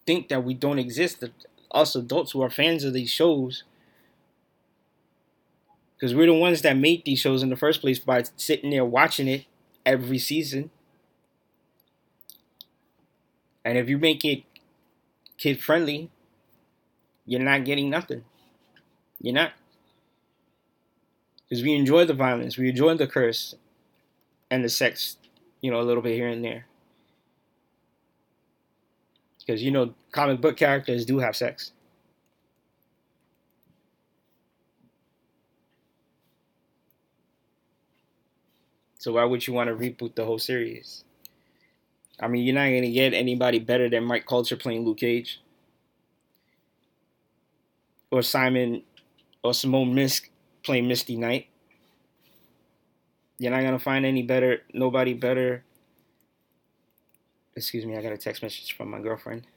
think 0.06 0.30
that 0.30 0.44
we 0.44 0.54
don't 0.54 0.80
exist. 0.80 1.24
Us 1.72 1.96
adults 1.96 2.32
who 2.32 2.42
are 2.42 2.50
fans 2.50 2.84
of 2.84 2.94
these 2.94 3.10
shows, 3.10 3.64
because 5.96 6.16
we're 6.16 6.28
the 6.28 6.34
ones 6.34 6.62
that 6.62 6.78
made 6.78 7.04
these 7.06 7.20
shows 7.20 7.44
in 7.44 7.50
the 7.50 7.56
first 7.56 7.82
place 7.82 8.00
by 8.00 8.24
sitting 8.36 8.70
there 8.70 8.86
watching 8.86 9.28
it 9.28 9.46
every 9.86 10.20
season. 10.20 10.70
And 13.66 13.78
if 13.78 13.90
you 13.90 13.98
make 13.98 14.24
it 14.24 14.44
kid 15.38 15.62
friendly, 15.62 16.10
you're 17.26 17.42
not 17.42 17.66
getting 17.66 17.90
nothing. 17.90 18.24
You're 19.20 19.34
not. 19.34 19.52
Because 21.50 21.64
we 21.64 21.74
enjoy 21.74 22.06
the 22.06 22.14
violence, 22.14 22.58
we 22.58 22.70
enjoy 22.70 22.96
the 22.96 23.08
curse 23.08 23.56
and 24.50 24.64
the 24.64 24.70
sex, 24.70 25.18
you 25.62 25.72
know, 25.72 25.82
a 25.82 25.84
little 25.84 26.04
bit 26.04 26.16
here 26.16 26.28
and 26.28 26.44
there. 26.46 26.68
Because, 29.48 29.64
you 29.64 29.72
know, 29.72 29.96
comic 30.12 30.42
book 30.42 30.58
characters 30.58 31.06
do 31.06 31.20
have 31.20 31.36
sex. 31.36 31.72
So 39.00 39.14
why 39.14 39.24
would 39.24 39.48
you 39.48 39.54
want 39.54 39.70
to 39.70 39.76
reboot 39.76 40.16
the 40.16 40.26
whole 40.26 40.40
series? 40.40 41.06
I 42.20 42.28
mean, 42.28 42.44
you're 42.44 42.56
not 42.56 42.66
going 42.66 42.82
to 42.82 42.92
get 42.92 43.14
anybody 43.14 43.60
better 43.60 43.90
than 43.90 44.04
Mike 44.04 44.26
Colter 44.26 44.58
playing 44.58 44.84
Luke 44.84 44.98
Cage 44.98 45.40
or 48.12 48.22
Simon 48.22 48.84
or 49.44 49.54
Simone 49.54 49.94
Misk 49.94 50.30
playing 50.64 50.88
Misty 50.88 51.16
Knight. 51.16 51.48
You're 53.40 53.52
not 53.52 53.62
gonna 53.62 53.80
find 53.80 54.06
any 54.06 54.24
better, 54.24 54.64
nobody 54.74 55.14
better. 55.14 55.64
Excuse 57.58 57.88
me, 57.88 57.98
I 57.98 58.04
got 58.04 58.14
a 58.14 58.18
text 58.18 58.44
message 58.44 58.78
from 58.78 58.92
my 58.92 59.00
girlfriend. 59.00 59.48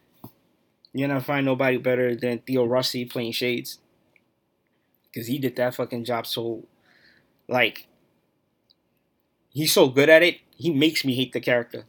You're 0.94 1.06
not 1.06 1.22
find 1.22 1.44
nobody 1.44 1.76
better 1.76 2.16
than 2.16 2.38
Theo 2.38 2.64
Rossi 2.64 3.04
playing 3.04 3.32
Shades, 3.32 3.78
because 5.04 5.28
he 5.28 5.38
did 5.38 5.54
that 5.56 5.74
fucking 5.74 6.04
job 6.04 6.26
so, 6.26 6.64
like, 7.46 7.86
he's 9.50 9.72
so 9.72 9.88
good 9.88 10.08
at 10.08 10.22
it. 10.22 10.38
He 10.56 10.72
makes 10.72 11.04
me 11.04 11.14
hate 11.14 11.34
the 11.34 11.40
character. 11.40 11.84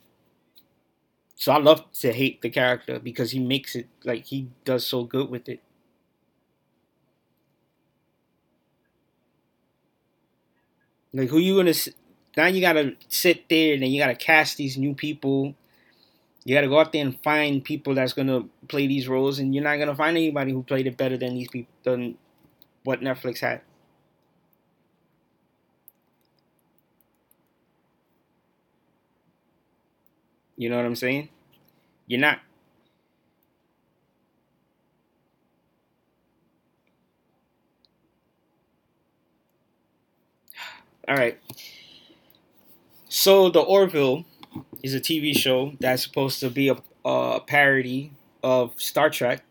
So 1.36 1.54
I 1.54 1.60
love 1.60 1.90
to 1.94 2.12
hate 2.12 2.42
the 2.42 2.50
character 2.50 3.00
because 3.00 3.32
he 3.32 3.40
makes 3.40 3.74
it 3.74 3.88
like 4.04 4.26
he 4.26 4.50
does 4.66 4.86
so 4.86 5.06
good 5.06 5.30
with 5.30 5.48
it. 5.48 5.62
Like 11.14 11.30
who 11.30 11.40
you 11.40 11.56
gonna 11.56 11.74
now? 12.38 12.46
You 12.48 12.62
gotta 12.62 12.96
sit 13.08 13.50
there 13.50 13.74
and 13.74 13.82
then 13.82 13.92
you 13.92 14.00
gotta 14.00 14.14
cast 14.14 14.58
these 14.58 14.78
new 14.78 14.94
people. 14.94 15.56
You 16.44 16.56
gotta 16.56 16.68
go 16.68 16.80
out 16.80 16.92
there 16.92 17.04
and 17.06 17.20
find 17.22 17.64
people 17.64 17.94
that's 17.96 18.14
gonna 18.14 18.46
play 18.68 18.88
these 18.88 19.08
roles, 19.08 19.40
and 19.40 19.54
you're 19.54 19.64
not 19.64 19.78
gonna 19.78 19.96
find 19.96 20.18
anybody 20.18 20.52
who 20.52 20.64
played 20.64 20.88
it 20.88 20.98
better 20.98 21.18
than 21.18 21.36
these 21.36 21.50
people 21.50 21.74
than 21.84 22.18
what 22.84 23.02
Netflix 23.02 23.40
had. 23.40 23.62
You 30.58 30.70
know 30.70 30.78
what 30.78 30.86
I'm 30.86 30.96
saying? 30.96 31.30
You're 32.08 32.22
not. 32.22 32.40
All 41.08 41.16
right. 41.16 41.40
So 43.10 43.50
the 43.50 43.60
Orville 43.60 44.26
is 44.84 44.94
a 44.94 45.00
TV 45.00 45.38
show 45.38 45.74
that's 45.80 46.04
supposed 46.04 46.40
to 46.40 46.50
be 46.50 46.70
a, 46.70 46.78
a 47.06 47.40
parody 47.40 48.12
of 48.44 48.80
Star 48.82 49.10
Trek. 49.10 49.44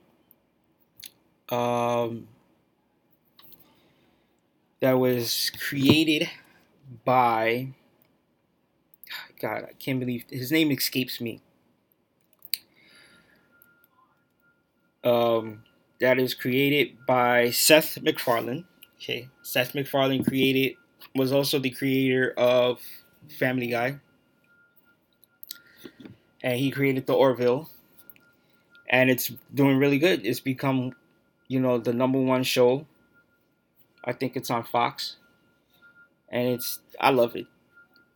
Um, 1.48 2.28
that 4.80 4.98
was 4.98 5.50
created 5.58 6.30
by 7.04 7.68
God, 9.40 9.64
I 9.68 9.72
can't 9.78 9.98
believe 9.98 10.24
his 10.30 10.52
name 10.52 10.70
escapes 10.70 11.20
me. 11.20 11.40
Um, 15.02 15.64
that 16.00 16.18
is 16.18 16.34
created 16.34 17.06
by 17.06 17.50
Seth 17.50 18.00
MacFarlane. 18.02 18.66
Okay, 18.96 19.28
Seth 19.42 19.74
MacFarlane 19.74 20.24
created 20.24 20.76
was 21.14 21.32
also 21.32 21.58
the 21.58 21.70
creator 21.70 22.34
of 22.36 22.80
Family 23.38 23.68
Guy 23.68 23.98
and 26.42 26.58
he 26.58 26.70
created 26.70 27.06
the 27.06 27.14
Orville, 27.14 27.68
and 28.88 29.10
it's 29.10 29.32
doing 29.54 29.78
really 29.78 29.98
good. 29.98 30.24
It's 30.24 30.40
become, 30.40 30.94
you 31.48 31.60
know, 31.60 31.78
the 31.78 31.92
number 31.92 32.18
one 32.20 32.42
show. 32.42 32.86
I 34.04 34.12
think 34.12 34.36
it's 34.36 34.50
on 34.50 34.64
Fox, 34.64 35.16
and 36.28 36.48
it's 36.48 36.80
I 37.00 37.10
love 37.10 37.36
it. 37.36 37.46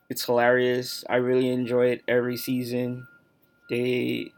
It's 0.09 0.25
hilarious. 0.25 1.05
I 1.09 1.17
really 1.17 1.49
enjoy 1.49 1.87
it 1.89 2.03
every 2.09 2.37
season. 2.37 3.07
They 3.69 4.31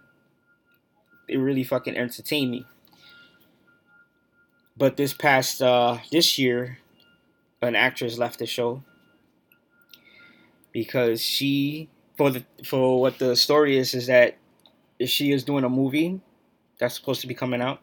they 1.29 1.37
really 1.37 1.65
fucking 1.65 1.97
entertain 1.97 2.51
me. 2.51 2.67
But 4.77 4.97
this 4.97 5.15
past 5.15 5.63
uh, 5.63 5.99
this 6.13 6.39
year, 6.39 6.79
an 7.63 7.75
actress 7.75 8.19
left 8.19 8.39
the 8.39 8.47
show 8.47 8.83
because 10.73 11.23
she 11.23 11.89
for 12.17 12.31
the 12.31 12.45
for 12.65 13.01
what 13.01 13.19
the 13.19 13.37
story 13.37 13.77
is 13.77 13.95
is 13.95 14.07
that 14.07 14.37
she 15.05 15.33
is 15.33 15.45
doing 15.45 15.65
a 15.65 15.69
movie 15.69 16.21
that's 16.79 16.95
supposed 16.95 17.21
to 17.21 17.27
be 17.27 17.35
coming 17.35 17.61
out. 17.61 17.81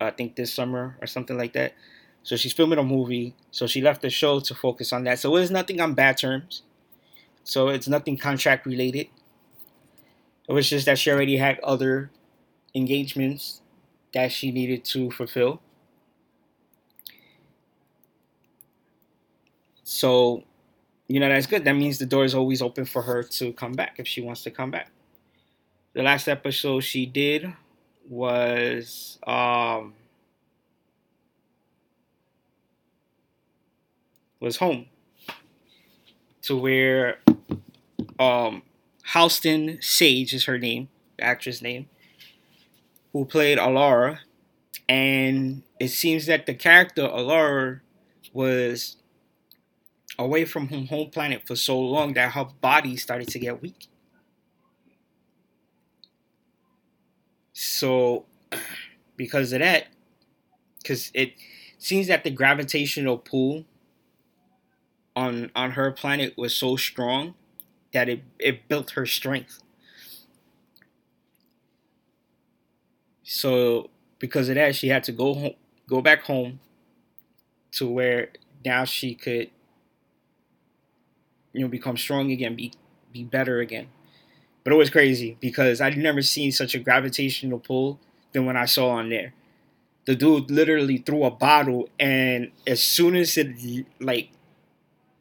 I 0.00 0.10
think 0.10 0.36
this 0.36 0.52
summer 0.52 0.96
or 1.00 1.06
something 1.06 1.38
like 1.38 1.52
that. 1.54 1.74
So 2.22 2.36
she's 2.36 2.52
filming 2.52 2.78
a 2.78 2.82
movie. 2.82 3.34
So 3.50 3.66
she 3.66 3.80
left 3.80 4.02
the 4.02 4.10
show 4.10 4.40
to 4.40 4.54
focus 4.54 4.92
on 4.92 5.04
that. 5.04 5.18
So 5.18 5.30
it 5.36 5.40
was 5.40 5.50
nothing 5.50 5.80
on 5.80 5.94
bad 5.94 6.18
terms. 6.18 6.62
So 7.44 7.68
it's 7.68 7.88
nothing 7.88 8.16
contract 8.16 8.66
related. 8.66 9.08
It 10.48 10.52
was 10.52 10.68
just 10.68 10.86
that 10.86 10.98
she 10.98 11.10
already 11.10 11.36
had 11.36 11.58
other 11.60 12.10
engagements 12.74 13.62
that 14.12 14.32
she 14.32 14.50
needed 14.50 14.84
to 14.86 15.10
fulfill. 15.10 15.60
So, 19.82 20.44
you 21.08 21.20
know, 21.20 21.28
that's 21.28 21.46
good. 21.46 21.64
That 21.64 21.74
means 21.74 21.98
the 21.98 22.06
door 22.06 22.24
is 22.24 22.34
always 22.34 22.62
open 22.62 22.84
for 22.84 23.02
her 23.02 23.22
to 23.22 23.52
come 23.52 23.72
back 23.72 23.96
if 23.98 24.06
she 24.06 24.20
wants 24.20 24.42
to 24.44 24.50
come 24.50 24.70
back. 24.70 24.90
The 25.92 26.02
last 26.02 26.28
episode 26.28 26.80
she 26.80 27.06
did 27.06 27.52
was 28.08 29.18
um 29.26 29.94
was 34.40 34.56
home 34.56 34.86
to 36.42 36.56
where 36.56 37.18
um 38.18 38.62
Halston 39.08 39.82
Sage 39.82 40.34
is 40.34 40.44
her 40.46 40.58
name, 40.58 40.88
the 41.16 41.24
actress 41.24 41.62
name 41.62 41.88
who 43.12 43.24
played 43.24 43.58
Alara, 43.58 44.18
and 44.88 45.62
it 45.78 45.88
seems 45.88 46.26
that 46.26 46.46
the 46.46 46.54
character 46.54 47.02
Alara 47.02 47.80
was 48.32 48.96
away 50.18 50.44
from 50.44 50.68
her 50.68 50.82
home 50.82 51.10
planet 51.10 51.42
for 51.46 51.56
so 51.56 51.78
long 51.78 52.14
that 52.14 52.32
her 52.32 52.46
body 52.60 52.96
started 52.96 53.28
to 53.28 53.38
get 53.38 53.62
weak. 53.62 53.88
So, 57.52 58.26
because 59.16 59.52
of 59.52 59.60
that, 59.60 59.86
because 60.78 61.10
it 61.14 61.34
seems 61.78 62.08
that 62.08 62.24
the 62.24 62.30
gravitational 62.30 63.18
pull 63.18 63.64
on 65.16 65.50
on 65.54 65.72
her 65.72 65.90
planet 65.90 66.34
was 66.36 66.54
so 66.54 66.76
strong 66.76 67.34
that 67.92 68.08
it, 68.08 68.22
it 68.38 68.68
built 68.68 68.90
her 68.90 69.06
strength. 69.06 69.62
So 73.22 73.90
because 74.18 74.48
of 74.48 74.56
that, 74.56 74.74
she 74.74 74.88
had 74.88 75.04
to 75.04 75.12
go 75.12 75.34
home, 75.34 75.54
go 75.88 76.00
back 76.00 76.24
home 76.24 76.60
to 77.72 77.86
where 77.88 78.28
now 78.64 78.84
she 78.84 79.14
could, 79.14 79.50
you 81.54 81.62
know, 81.62 81.68
become 81.68 81.96
strong 81.96 82.30
again, 82.30 82.54
be 82.54 82.72
be 83.12 83.24
better 83.24 83.60
again. 83.60 83.88
But 84.62 84.74
it 84.74 84.76
was 84.76 84.90
crazy 84.90 85.38
because 85.40 85.80
I'd 85.80 85.96
never 85.96 86.20
seen 86.20 86.52
such 86.52 86.74
a 86.74 86.78
gravitational 86.78 87.58
pull 87.58 87.98
than 88.32 88.44
when 88.44 88.58
I 88.58 88.66
saw 88.66 88.90
on 88.90 89.08
there. 89.08 89.32
The 90.04 90.14
dude 90.14 90.50
literally 90.50 90.98
threw 90.98 91.24
a 91.24 91.30
bottle, 91.30 91.88
and 91.98 92.52
as 92.66 92.82
soon 92.82 93.16
as 93.16 93.38
it 93.38 93.86
like 93.98 94.28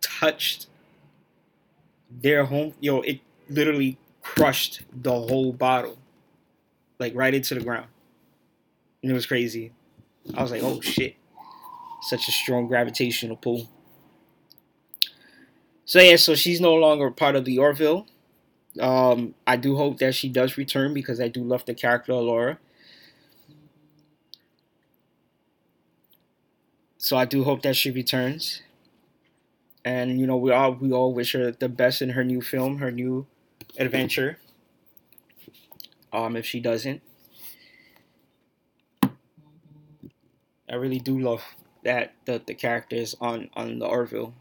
touched 0.02 0.68
their 2.12 2.44
home, 2.46 2.74
yo, 2.82 3.00
it 3.02 3.22
literally 3.50 3.98
crushed 4.22 4.82
the 4.92 5.14
whole 5.14 5.54
bottle, 5.54 5.98
like 7.00 7.14
right 7.16 7.34
into 7.34 7.56
the 7.56 7.62
ground 7.62 7.88
and 9.04 9.12
it 9.12 9.14
was 9.14 9.26
crazy. 9.26 9.72
I 10.34 10.42
was 10.42 10.50
like, 10.52 10.64
oh 10.64 10.80
shit, 10.82 11.16
such 12.02 12.28
a 12.28 12.32
strong 12.32 12.68
gravitational 12.68 13.36
pull. 13.36 13.70
So 15.94 16.02
yeah, 16.02 16.16
so 16.16 16.34
she's 16.34 16.60
no 16.60 16.74
longer 16.74 17.12
part 17.12 17.36
of 17.36 17.46
the 17.46 17.60
Orville. 17.60 18.08
Um, 18.80 19.36
I 19.46 19.58
do 19.58 19.76
hope 19.76 20.00
that 20.00 20.16
she 20.16 20.28
does 20.28 20.58
return 20.58 20.92
because 20.92 21.22
I 21.22 21.28
do 21.28 21.44
love 21.44 21.66
the 21.66 21.76
character 21.76 22.14
of 22.14 22.24
Alara. 22.24 22.58
So 26.98 27.16
I 27.16 27.26
do 27.26 27.44
hope 27.44 27.62
that 27.62 27.76
she 27.76 27.92
returns. 27.92 28.64
And 29.86 30.20
you 30.20 30.26
know, 30.26 30.36
we 30.36 30.50
all 30.50 30.72
we 30.74 30.92
all 30.92 31.14
wish 31.14 31.34
her 31.34 31.52
the 31.52 31.70
best 31.70 32.02
in 32.02 32.10
her 32.10 32.24
new 32.24 32.42
film, 32.42 32.80
her 32.80 32.90
new 32.90 33.28
adventure. 33.78 34.40
Um, 36.12 36.36
if 36.36 36.44
she 36.44 36.60
doesn't. 36.60 37.04
I 40.68 40.74
really 40.74 40.98
do 40.98 41.20
love 41.20 41.44
that 41.84 42.16
the 42.26 42.42
the 42.44 42.56
characters 42.56 43.16
on 43.22 43.52
on 43.54 43.78
the 43.78 43.86
Orville. 43.86 44.34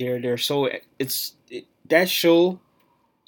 They're 0.00 0.20
they're 0.20 0.38
so 0.38 0.68
it's 0.98 1.34
it, 1.48 1.66
that 1.88 2.08
show 2.08 2.58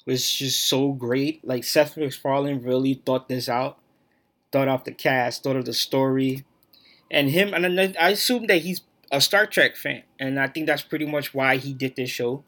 was 0.05 0.29
just 0.29 0.61
so 0.61 0.91
great. 0.91 1.47
Like 1.47 1.63
Seth 1.63 1.95
MacFarlane 1.95 2.61
really 2.63 2.95
thought 2.95 3.29
this 3.29 3.47
out, 3.47 3.77
thought 4.51 4.67
out 4.67 4.83
the 4.83 4.91
cast, 4.91 5.43
thought 5.43 5.55
of 5.55 5.65
the 5.65 5.73
story, 5.73 6.43
and 7.09 7.29
him. 7.29 7.53
And 7.53 7.79
I 7.79 8.09
assume 8.09 8.47
that 8.47 8.63
he's 8.63 8.81
a 9.11 9.21
Star 9.21 9.45
Trek 9.45 9.77
fan, 9.77 10.03
and 10.19 10.39
I 10.39 10.47
think 10.47 10.67
that's 10.67 10.81
pretty 10.81 11.05
much 11.05 11.33
why 11.33 11.57
he 11.57 11.73
did 11.73 11.95
this 11.95 12.09
show, 12.09 12.43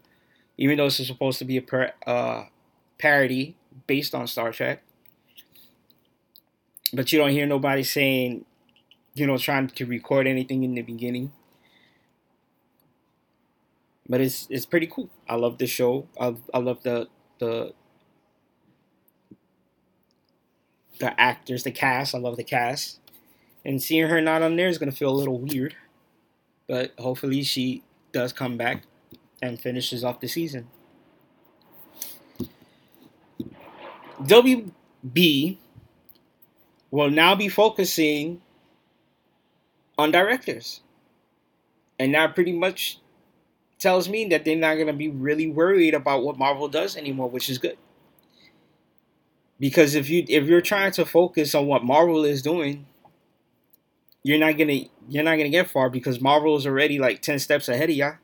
even 0.57 0.77
though 0.77 0.87
it's 0.87 1.05
supposed 1.05 1.39
to 1.39 1.45
be 1.45 1.57
a 1.57 1.61
per, 1.61 1.93
uh, 2.05 2.45
parody 2.97 3.55
based 3.87 4.15
on 4.15 4.27
Star 4.27 4.51
Trek. 4.51 4.81
But 6.91 7.13
you 7.13 7.19
don't 7.19 7.31
hear 7.31 7.45
nobody 7.45 7.83
saying 7.83 8.45
you 9.15 9.25
know, 9.25 9.37
trying 9.37 9.67
to 9.67 9.85
record 9.85 10.27
anything 10.27 10.63
in 10.63 10.75
the 10.75 10.81
beginning. 10.81 11.31
But 14.07 14.21
it's 14.21 14.47
it's 14.49 14.65
pretty 14.65 14.87
cool. 14.87 15.09
I 15.27 15.35
love 15.35 15.57
the 15.57 15.67
show. 15.67 16.07
I 16.19 16.35
I 16.53 16.59
love 16.59 16.83
the 16.83 17.07
the 17.39 17.73
the 20.99 21.19
actors, 21.19 21.63
the 21.63 21.71
cast. 21.71 22.15
I 22.15 22.19
love 22.19 22.37
the 22.37 22.43
cast. 22.43 22.99
And 23.63 23.81
seeing 23.81 24.07
her 24.07 24.21
not 24.21 24.41
on 24.41 24.55
there 24.55 24.67
is 24.67 24.77
gonna 24.77 24.91
feel 24.91 25.09
a 25.09 25.15
little 25.15 25.39
weird. 25.39 25.75
But 26.67 26.93
hopefully 26.97 27.43
she 27.43 27.83
does 28.11 28.31
come 28.33 28.57
back 28.57 28.83
and 29.41 29.59
finishes 29.59 30.03
off 30.03 30.19
the 30.19 30.27
season. 30.27 30.67
WB 34.21 35.57
will 36.91 37.09
now 37.09 37.35
be 37.35 37.49
focusing 37.49 38.41
on 39.97 40.11
directors. 40.11 40.81
And 41.99 42.13
that 42.13 42.35
pretty 42.35 42.53
much 42.53 42.99
tells 43.79 44.09
me 44.09 44.25
that 44.25 44.45
they're 44.45 44.55
not 44.55 44.75
going 44.75 44.87
to 44.87 44.93
be 44.93 45.09
really 45.09 45.49
worried 45.49 45.93
about 45.93 46.23
what 46.23 46.37
Marvel 46.37 46.67
does 46.67 46.95
anymore, 46.95 47.29
which 47.29 47.49
is 47.49 47.57
good. 47.57 47.77
Because 49.59 49.95
if 49.95 50.09
you 50.09 50.25
if 50.27 50.45
you're 50.45 50.61
trying 50.61 50.91
to 50.93 51.05
focus 51.05 51.55
on 51.55 51.65
what 51.67 51.83
Marvel 51.83 52.25
is 52.25 52.41
doing, 52.41 52.85
you're 54.21 54.37
not 54.37 54.57
gonna 54.57 54.81
you're 55.07 55.23
not 55.23 55.37
gonna 55.37 55.49
get 55.49 55.69
far 55.69 55.89
because 55.89 56.19
Marvel 56.19 56.57
is 56.57 56.67
already 56.67 56.99
like 56.99 57.21
ten 57.21 57.39
steps 57.39 57.69
ahead 57.69 57.89
of 57.89 57.95
y'all, 57.95 58.17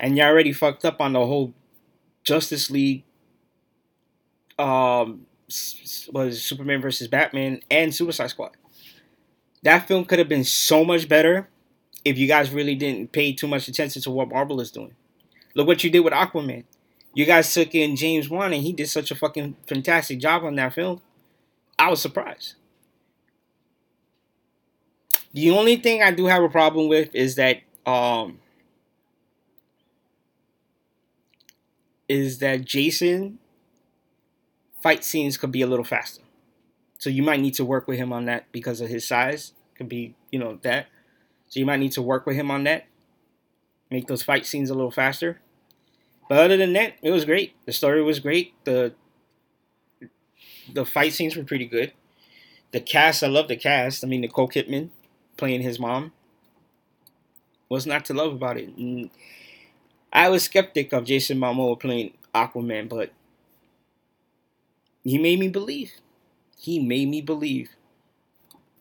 and 0.00 0.16
you 0.16 0.22
already 0.22 0.52
fucked 0.52 0.86
up 0.86 1.00
on 1.00 1.12
the 1.12 1.26
whole 1.26 1.52
Justice 2.24 2.70
League. 2.70 3.04
Um, 4.58 5.26
was 6.12 6.42
Superman 6.42 6.80
versus 6.80 7.08
Batman 7.08 7.60
and 7.70 7.94
Suicide 7.94 8.28
Squad. 8.28 8.56
That 9.62 9.86
film 9.86 10.06
could 10.06 10.18
have 10.18 10.28
been 10.28 10.44
so 10.44 10.84
much 10.84 11.08
better 11.08 11.48
if 12.04 12.18
you 12.18 12.26
guys 12.26 12.50
really 12.50 12.74
didn't 12.74 13.12
pay 13.12 13.32
too 13.32 13.46
much 13.46 13.68
attention 13.68 14.02
to 14.02 14.10
what 14.10 14.28
Marvel 14.28 14.60
is 14.60 14.70
doing. 14.70 14.94
Look 15.54 15.66
what 15.66 15.84
you 15.84 15.90
did 15.90 16.00
with 16.00 16.12
Aquaman. 16.12 16.64
You 17.14 17.26
guys 17.26 17.52
took 17.52 17.74
in 17.74 17.96
James 17.96 18.28
Wan 18.28 18.52
and 18.52 18.62
he 18.62 18.72
did 18.72 18.88
such 18.88 19.10
a 19.10 19.14
fucking 19.14 19.56
fantastic 19.66 20.18
job 20.18 20.44
on 20.44 20.54
that 20.56 20.74
film. 20.74 21.02
I 21.78 21.90
was 21.90 22.00
surprised. 22.00 22.54
The 25.34 25.50
only 25.50 25.76
thing 25.76 26.02
I 26.02 26.10
do 26.10 26.26
have 26.26 26.42
a 26.42 26.48
problem 26.48 26.88
with 26.88 27.14
is 27.14 27.36
that 27.36 27.58
um 27.86 28.38
is 32.08 32.38
that 32.38 32.64
Jason 32.64 33.38
fight 34.82 35.04
scenes 35.04 35.36
could 35.36 35.52
be 35.52 35.62
a 35.62 35.66
little 35.66 35.84
faster. 35.84 36.22
So 36.98 37.10
you 37.10 37.22
might 37.22 37.40
need 37.40 37.54
to 37.54 37.64
work 37.64 37.88
with 37.88 37.98
him 37.98 38.12
on 38.12 38.26
that 38.26 38.50
because 38.52 38.80
of 38.80 38.88
his 38.88 39.06
size. 39.06 39.52
Could 39.76 39.88
be, 39.88 40.14
you 40.30 40.38
know, 40.38 40.58
that. 40.62 40.86
So 41.52 41.60
you 41.60 41.66
might 41.66 41.80
need 41.80 41.92
to 41.92 42.00
work 42.00 42.24
with 42.24 42.34
him 42.34 42.50
on 42.50 42.64
that. 42.64 42.86
Make 43.90 44.06
those 44.06 44.22
fight 44.22 44.46
scenes 44.46 44.70
a 44.70 44.74
little 44.74 44.90
faster. 44.90 45.38
But 46.26 46.38
other 46.38 46.56
than 46.56 46.72
that, 46.72 46.94
it 47.02 47.10
was 47.10 47.26
great. 47.26 47.54
The 47.66 47.74
story 47.74 48.02
was 48.02 48.20
great. 48.20 48.54
The 48.64 48.94
the 50.72 50.86
fight 50.86 51.12
scenes 51.12 51.36
were 51.36 51.44
pretty 51.44 51.66
good. 51.66 51.92
The 52.70 52.80
cast, 52.80 53.22
I 53.22 53.26
love 53.26 53.48
the 53.48 53.56
cast. 53.56 54.02
I 54.02 54.06
mean, 54.06 54.22
Nicole 54.22 54.48
Kidman 54.48 54.88
playing 55.36 55.60
his 55.60 55.78
mom. 55.78 56.12
What's 57.68 57.84
not 57.84 58.06
to 58.06 58.14
love 58.14 58.32
about 58.32 58.56
it? 58.56 58.74
And 58.78 59.10
I 60.10 60.30
was 60.30 60.44
skeptic 60.44 60.94
of 60.94 61.04
Jason 61.04 61.36
Momoa 61.36 61.78
playing 61.78 62.14
Aquaman, 62.34 62.88
but 62.88 63.12
he 65.04 65.18
made 65.18 65.38
me 65.38 65.48
believe. 65.48 65.92
He 66.56 66.78
made 66.78 67.10
me 67.10 67.20
believe. 67.20 67.76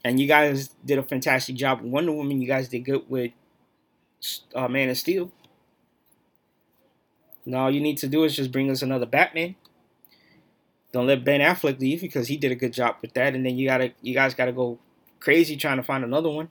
And 0.04 0.20
you 0.20 0.28
guys 0.28 0.70
did 0.84 0.98
a 0.98 1.04
fantastic 1.04 1.56
job 1.56 1.82
Wonder 1.82 2.12
Woman. 2.12 2.42
You 2.42 2.48
guys 2.48 2.68
did 2.68 2.80
good 2.80 3.04
with 3.08 3.32
uh, 4.56 4.68
Man 4.68 4.90
of 4.90 4.98
Steel. 4.98 5.32
Now 7.46 7.64
all 7.64 7.72
you 7.72 7.82
need 7.82 7.98
to 8.00 8.08
do 8.08 8.24
is 8.24 8.36
just 8.36 8.52
bring 8.52 8.70
us 8.70 8.82
another 8.82 9.06
Batman. 9.06 9.56
Don't 10.92 11.08
let 11.08 11.24
Ben 11.24 11.40
Affleck 11.40 11.80
leave 11.80 12.02
because 12.02 12.28
he 12.28 12.38
did 12.38 12.52
a 12.52 12.56
good 12.56 12.74
job 12.74 12.98
with 13.02 13.14
that. 13.14 13.34
And 13.36 13.46
then 13.46 13.58
you 13.58 13.68
gotta, 13.68 13.94
you 14.02 14.14
guys 14.14 14.34
gotta 14.34 14.52
go 14.52 14.80
crazy 15.20 15.56
trying 15.56 15.78
to 15.78 15.84
find 15.84 16.04
another 16.04 16.30
one. 16.30 16.50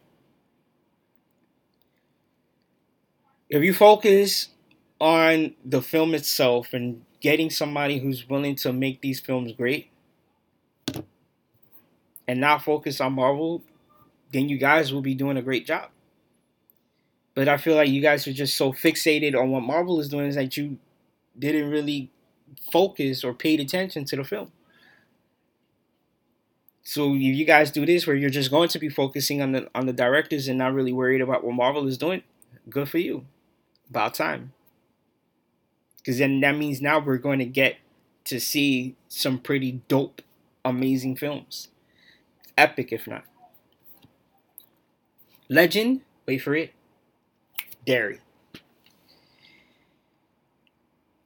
If 3.48 3.62
you 3.62 3.74
focus 3.74 4.48
on 5.00 5.54
the 5.64 5.82
film 5.82 6.14
itself 6.14 6.72
and 6.72 7.04
getting 7.20 7.50
somebody 7.50 7.98
who's 7.98 8.28
willing 8.28 8.54
to 8.54 8.72
make 8.72 9.00
these 9.00 9.20
films 9.20 9.52
great 9.52 9.90
and 12.31 12.40
not 12.40 12.62
focus 12.62 13.01
on 13.01 13.14
Marvel, 13.14 13.61
then 14.33 14.49
you 14.49 14.57
guys 14.57 14.93
will 14.93 15.03
be 15.03 15.16
doing 15.16 15.37
a 15.37 15.43
great 15.43 15.66
job. 15.66 15.90
But 17.35 17.49
I 17.49 17.57
feel 17.57 17.75
like 17.75 17.88
you 17.88 18.01
guys 18.01 18.25
are 18.29 18.33
just 18.33 18.57
so 18.57 18.73
fixated 18.73 19.35
on 19.35 19.51
what 19.51 19.64
Marvel 19.64 19.99
is 19.99 20.09
doing 20.09 20.29
is 20.29 20.37
that 20.37 20.57
you 20.57 20.79
didn't 21.37 21.71
really 21.71 22.09
focus 22.71 23.25
or 23.25 23.35
paid 23.35 23.59
attention 23.59 24.05
to 24.05 24.14
the 24.14 24.23
film. 24.23 24.53
So 26.85 27.16
if 27.16 27.21
you 27.21 27.45
guys 27.45 27.73
do 27.73 27.85
this 27.85 28.07
where 28.07 28.14
you're 28.14 28.31
just 28.31 28.53
going 28.53 28.69
to 28.69 28.79
be 28.79 28.88
focusing 28.88 29.43
on 29.43 29.51
the 29.51 29.69
on 29.75 29.87
the 29.87 29.93
directors 29.93 30.47
and 30.47 30.59
not 30.59 30.73
really 30.73 30.93
worried 30.93 31.21
about 31.21 31.43
what 31.43 31.57
Marvel 31.57 31.88
is 31.88 31.99
doing, 31.99 32.23
good 32.69 32.88
for 32.88 32.99
you. 32.99 33.27
About 33.88 34.14
time. 34.14 34.53
Because 35.99 36.19
then 36.19 36.38
that 36.40 36.57
means 36.57 36.81
now 36.81 37.01
we're 37.01 37.19
going 37.19 37.40
to 37.40 37.45
get 37.45 37.79
to 38.27 38.38
see 38.38 38.95
some 39.09 39.40
pretty 39.40 39.81
dope, 39.88 40.23
amazing 40.64 41.16
films. 41.16 41.71
Epic, 42.61 42.92
if 42.92 43.09
not. 43.09 43.25
Legend, 45.49 46.03
wait 46.27 46.38
for 46.38 46.55
it. 46.55 46.75
Derry. 47.87 48.20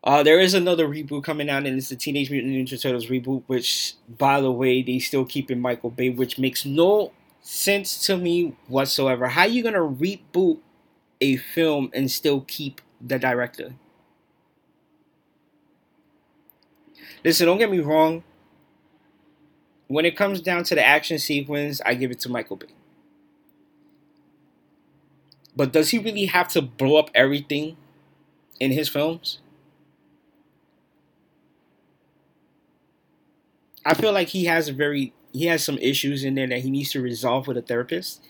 Uh, 0.05 0.23
there 0.23 0.39
is 0.39 0.55
another 0.55 0.87
reboot 0.87 1.25
coming 1.25 1.51
out, 1.51 1.67
and 1.67 1.77
it's 1.77 1.89
the 1.89 1.97
Teenage 1.97 2.31
Mutant 2.31 2.55
Ninja 2.55 2.81
Turtles 2.81 3.07
reboot, 3.07 3.43
which, 3.49 3.95
by 4.19 4.41
the 4.41 4.53
way, 4.53 4.81
they 4.81 5.01
still 5.01 5.25
keep 5.25 5.51
in 5.51 5.61
Michael 5.61 5.91
Bay, 5.91 6.09
which 6.09 6.39
makes 6.39 6.65
no 6.65 7.11
sense 7.41 8.07
to 8.07 8.17
me 8.17 8.55
whatsoever. 8.69 9.27
How 9.27 9.45
you 9.45 9.65
gonna 9.65 9.79
reboot 9.79 10.59
a 11.21 11.37
film 11.37 11.91
and 11.93 12.09
still 12.11 12.43
keep 12.47 12.81
the 13.01 13.19
director? 13.19 13.75
Listen, 17.25 17.47
don't 17.47 17.59
get 17.59 17.71
me 17.71 17.81
wrong. 17.81 18.23
When 19.87 20.05
it 20.05 20.17
comes 20.17 20.41
down 20.43 20.65
to 20.65 20.75
the 20.75 20.85
action 20.85 21.19
sequence, 21.19 21.81
I 21.87 21.95
give 21.95 22.11
it 22.11 22.21
to 22.21 22.29
Michael 22.29 22.57
Bay. 22.57 22.69
But 25.57 25.73
does 25.73 25.91
he 25.91 25.99
really 25.99 26.27
have 26.27 26.49
to 26.49 26.63
blow 26.63 26.97
up 26.97 27.11
everything 27.15 27.77
in 28.61 28.73
his 28.73 28.89
films? 28.89 29.41
I 33.85 33.95
feel 33.95 34.13
like 34.13 34.29
he 34.29 34.45
has 34.47 34.69
a 34.69 34.73
very 34.73 35.13
he 35.33 35.47
has 35.47 35.65
some 35.65 35.79
issues 35.79 36.25
in 36.25 36.35
there 36.37 36.47
that 36.47 36.61
he 36.61 36.71
needs 36.71 36.93
to 36.93 37.01
resolve 37.01 37.47
with 37.47 37.57
a 37.57 37.63
therapist. 37.63 38.21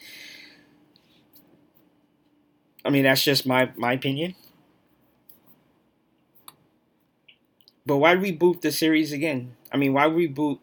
I 2.84 2.90
mean, 2.90 3.04
that's 3.04 3.22
just 3.22 3.46
my 3.46 3.70
my 3.76 3.92
opinion. 3.92 4.34
But 7.86 7.98
why 7.98 8.14
reboot 8.14 8.60
the 8.60 8.72
series 8.72 9.12
again? 9.12 9.56
I 9.72 9.76
mean, 9.76 9.92
why 9.92 10.06
reboot 10.06 10.58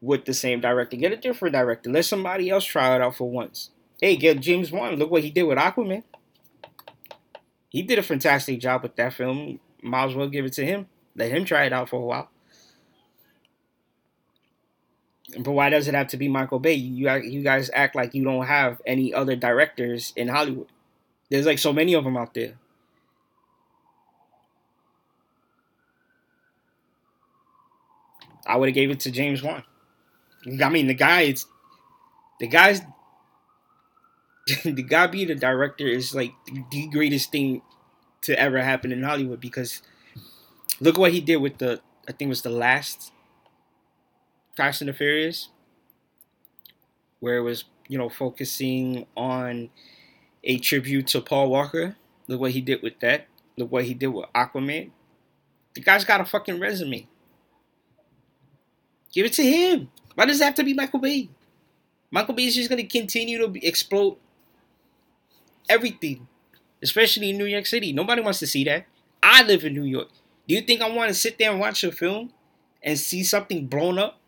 with 0.00 0.24
the 0.24 0.34
same 0.34 0.60
director? 0.60 0.96
Get 0.96 1.12
a 1.12 1.16
different 1.16 1.54
director. 1.54 1.90
Let 1.90 2.04
somebody 2.04 2.50
else 2.50 2.64
try 2.64 2.94
it 2.94 3.02
out 3.02 3.16
for 3.16 3.30
once. 3.30 3.70
Hey, 4.00 4.16
get 4.16 4.40
James 4.40 4.72
Wan. 4.72 4.96
Look 4.96 5.10
what 5.10 5.22
he 5.22 5.30
did 5.30 5.42
with 5.44 5.58
Aquaman. 5.58 6.04
He 7.68 7.82
did 7.82 7.98
a 7.98 8.02
fantastic 8.02 8.60
job 8.60 8.82
with 8.82 8.96
that 8.96 9.12
film. 9.12 9.60
Might 9.82 10.10
as 10.10 10.14
well 10.14 10.28
give 10.28 10.44
it 10.44 10.52
to 10.54 10.66
him. 10.66 10.88
Let 11.14 11.30
him 11.30 11.44
try 11.44 11.64
it 11.64 11.72
out 11.72 11.88
for 11.88 11.96
a 11.96 12.04
while. 12.04 12.30
But 15.38 15.52
why 15.52 15.70
does 15.70 15.86
it 15.86 15.94
have 15.94 16.08
to 16.08 16.16
be 16.16 16.28
Michael 16.28 16.58
Bay? 16.58 16.74
You 16.74 17.10
you 17.18 17.42
guys 17.42 17.70
act 17.72 17.94
like 17.94 18.14
you 18.14 18.24
don't 18.24 18.46
have 18.46 18.80
any 18.84 19.14
other 19.14 19.36
directors 19.36 20.12
in 20.16 20.28
Hollywood. 20.28 20.66
There's 21.28 21.46
like 21.46 21.60
so 21.60 21.72
many 21.72 21.94
of 21.94 22.02
them 22.04 22.16
out 22.16 22.34
there. 22.34 22.54
I 28.46 28.56
would 28.56 28.68
have 28.68 28.74
gave 28.74 28.90
it 28.90 28.98
to 29.00 29.12
James 29.12 29.42
Wan. 29.42 29.62
I 30.46 30.68
mean, 30.68 30.86
the 30.86 30.94
guy 30.94 31.22
is 31.22 31.46
the 32.38 32.46
guy's 32.46 32.80
the 34.64 34.82
guy 34.82 35.06
being 35.06 35.28
the 35.28 35.34
director 35.34 35.86
is 35.86 36.14
like 36.14 36.32
the 36.70 36.88
greatest 36.88 37.30
thing 37.30 37.62
to 38.22 38.38
ever 38.38 38.62
happen 38.62 38.92
in 38.92 39.02
Hollywood 39.02 39.40
because 39.40 39.82
look 40.80 40.98
what 40.98 41.12
he 41.12 41.20
did 41.20 41.36
with 41.36 41.58
the 41.58 41.80
I 42.08 42.12
think 42.12 42.28
it 42.28 42.28
was 42.28 42.42
the 42.42 42.50
last 42.50 43.12
Fast 44.56 44.82
and 44.82 44.88
the 44.88 44.92
Furious, 44.92 45.48
where 47.20 47.38
it 47.38 47.42
was 47.42 47.64
you 47.88 47.98
know 47.98 48.08
focusing 48.08 49.06
on 49.16 49.70
a 50.44 50.58
tribute 50.58 51.06
to 51.08 51.20
Paul 51.20 51.50
Walker. 51.50 51.96
Look 52.26 52.40
what 52.40 52.52
he 52.52 52.60
did 52.60 52.82
with 52.82 53.00
that. 53.00 53.26
Look 53.56 53.70
what 53.70 53.84
he 53.84 53.94
did 53.94 54.08
with 54.08 54.26
Aquaman. 54.34 54.90
The 55.74 55.80
guy's 55.80 56.04
got 56.04 56.20
a 56.20 56.24
fucking 56.24 56.58
resume. 56.60 57.06
Give 59.12 59.26
it 59.26 59.32
to 59.34 59.42
him. 59.42 59.90
Why 60.14 60.26
does 60.26 60.40
it 60.40 60.44
have 60.44 60.54
to 60.56 60.64
be 60.64 60.74
Michael 60.74 61.00
Bay? 61.00 61.28
Michael 62.10 62.34
Bay 62.34 62.46
is 62.46 62.54
just 62.56 62.68
going 62.68 62.82
to 62.82 62.98
continue 62.98 63.38
to 63.38 63.66
explode 63.66 64.16
everything, 65.68 66.26
especially 66.82 67.30
in 67.30 67.38
New 67.38 67.44
York 67.44 67.66
City. 67.66 67.92
Nobody 67.92 68.20
wants 68.20 68.40
to 68.40 68.46
see 68.46 68.64
that. 68.64 68.86
I 69.22 69.42
live 69.44 69.64
in 69.64 69.74
New 69.74 69.84
York. 69.84 70.08
Do 70.48 70.54
you 70.54 70.62
think 70.62 70.82
I 70.82 70.90
want 70.90 71.08
to 71.08 71.14
sit 71.14 71.38
there 71.38 71.50
and 71.50 71.60
watch 71.60 71.84
a 71.84 71.92
film 71.92 72.32
and 72.82 72.98
see 72.98 73.22
something 73.22 73.66
blown 73.66 73.98
up? 73.98 74.18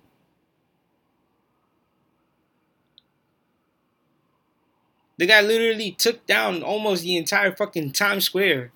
The 5.19 5.27
guy 5.27 5.41
literally 5.41 5.93
took 5.93 6.27
down 6.27 6.63
almost 6.63 7.03
the 7.03 7.17
entire 7.17 7.55
fucking 7.55 7.93
Times 7.93 8.25
Square 8.25 8.73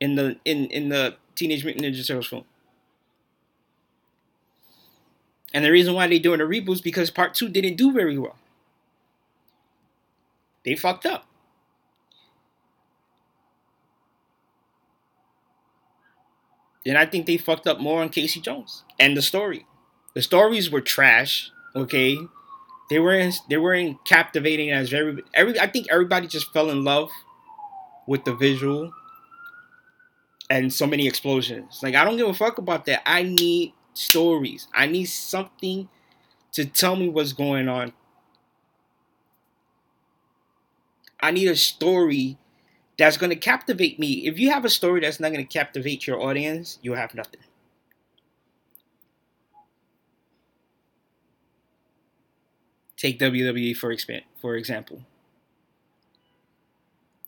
in 0.00 0.14
the 0.16 0.36
in 0.44 0.66
in 0.66 0.88
the 0.88 1.16
Teenage 1.34 1.64
Mutant 1.64 1.84
Ninja 1.84 2.06
Turtles 2.06 2.28
film. 2.28 2.44
And 5.52 5.64
the 5.64 5.70
reason 5.70 5.94
why 5.94 6.06
they're 6.06 6.18
doing 6.18 6.40
a 6.40 6.44
reboot 6.44 6.74
is 6.74 6.80
because 6.80 7.10
part 7.10 7.34
two 7.34 7.48
didn't 7.48 7.76
do 7.76 7.92
very 7.92 8.18
well. 8.18 8.36
They 10.64 10.76
fucked 10.76 11.06
up. 11.06 11.26
And 16.86 16.96
I 16.96 17.06
think 17.06 17.26
they 17.26 17.36
fucked 17.36 17.66
up 17.66 17.78
more 17.78 18.00
on 18.00 18.08
Casey 18.08 18.40
Jones 18.40 18.84
and 18.98 19.16
the 19.16 19.22
story. 19.22 19.66
The 20.14 20.22
stories 20.22 20.70
were 20.70 20.80
trash, 20.80 21.50
okay? 21.76 22.18
They 22.88 22.98
weren't 22.98 23.36
they 23.48 23.58
weren't 23.58 24.04
captivating 24.04 24.70
as 24.70 24.88
very 24.88 25.22
every 25.34 25.58
I 25.60 25.66
think 25.68 25.86
everybody 25.90 26.26
just 26.26 26.52
fell 26.52 26.70
in 26.70 26.82
love 26.82 27.10
with 28.06 28.24
the 28.24 28.34
visual 28.34 28.92
and 30.48 30.72
so 30.72 30.86
many 30.86 31.06
explosions. 31.06 31.80
Like 31.82 31.94
I 31.94 32.04
don't 32.04 32.16
give 32.16 32.28
a 32.28 32.34
fuck 32.34 32.58
about 32.58 32.86
that. 32.86 33.02
I 33.06 33.22
need 33.22 33.74
stories. 33.94 34.68
I 34.74 34.86
need 34.86 35.06
something 35.06 35.88
to 36.52 36.64
tell 36.64 36.96
me 36.96 37.08
what's 37.08 37.32
going 37.32 37.68
on. 37.68 37.92
I 41.20 41.30
need 41.30 41.48
a 41.48 41.56
story 41.56 42.38
that's 42.98 43.16
going 43.16 43.30
to 43.30 43.36
captivate 43.36 43.98
me. 43.98 44.26
If 44.26 44.38
you 44.38 44.50
have 44.50 44.64
a 44.64 44.70
story 44.70 45.00
that's 45.00 45.20
not 45.20 45.32
going 45.32 45.46
to 45.46 45.52
captivate 45.52 46.06
your 46.06 46.20
audience, 46.20 46.78
you 46.82 46.94
have 46.94 47.14
nothing. 47.14 47.40
Take 52.96 53.18
WWE 53.18 53.74
for 53.76 53.94
for 54.40 54.56
example. 54.56 55.00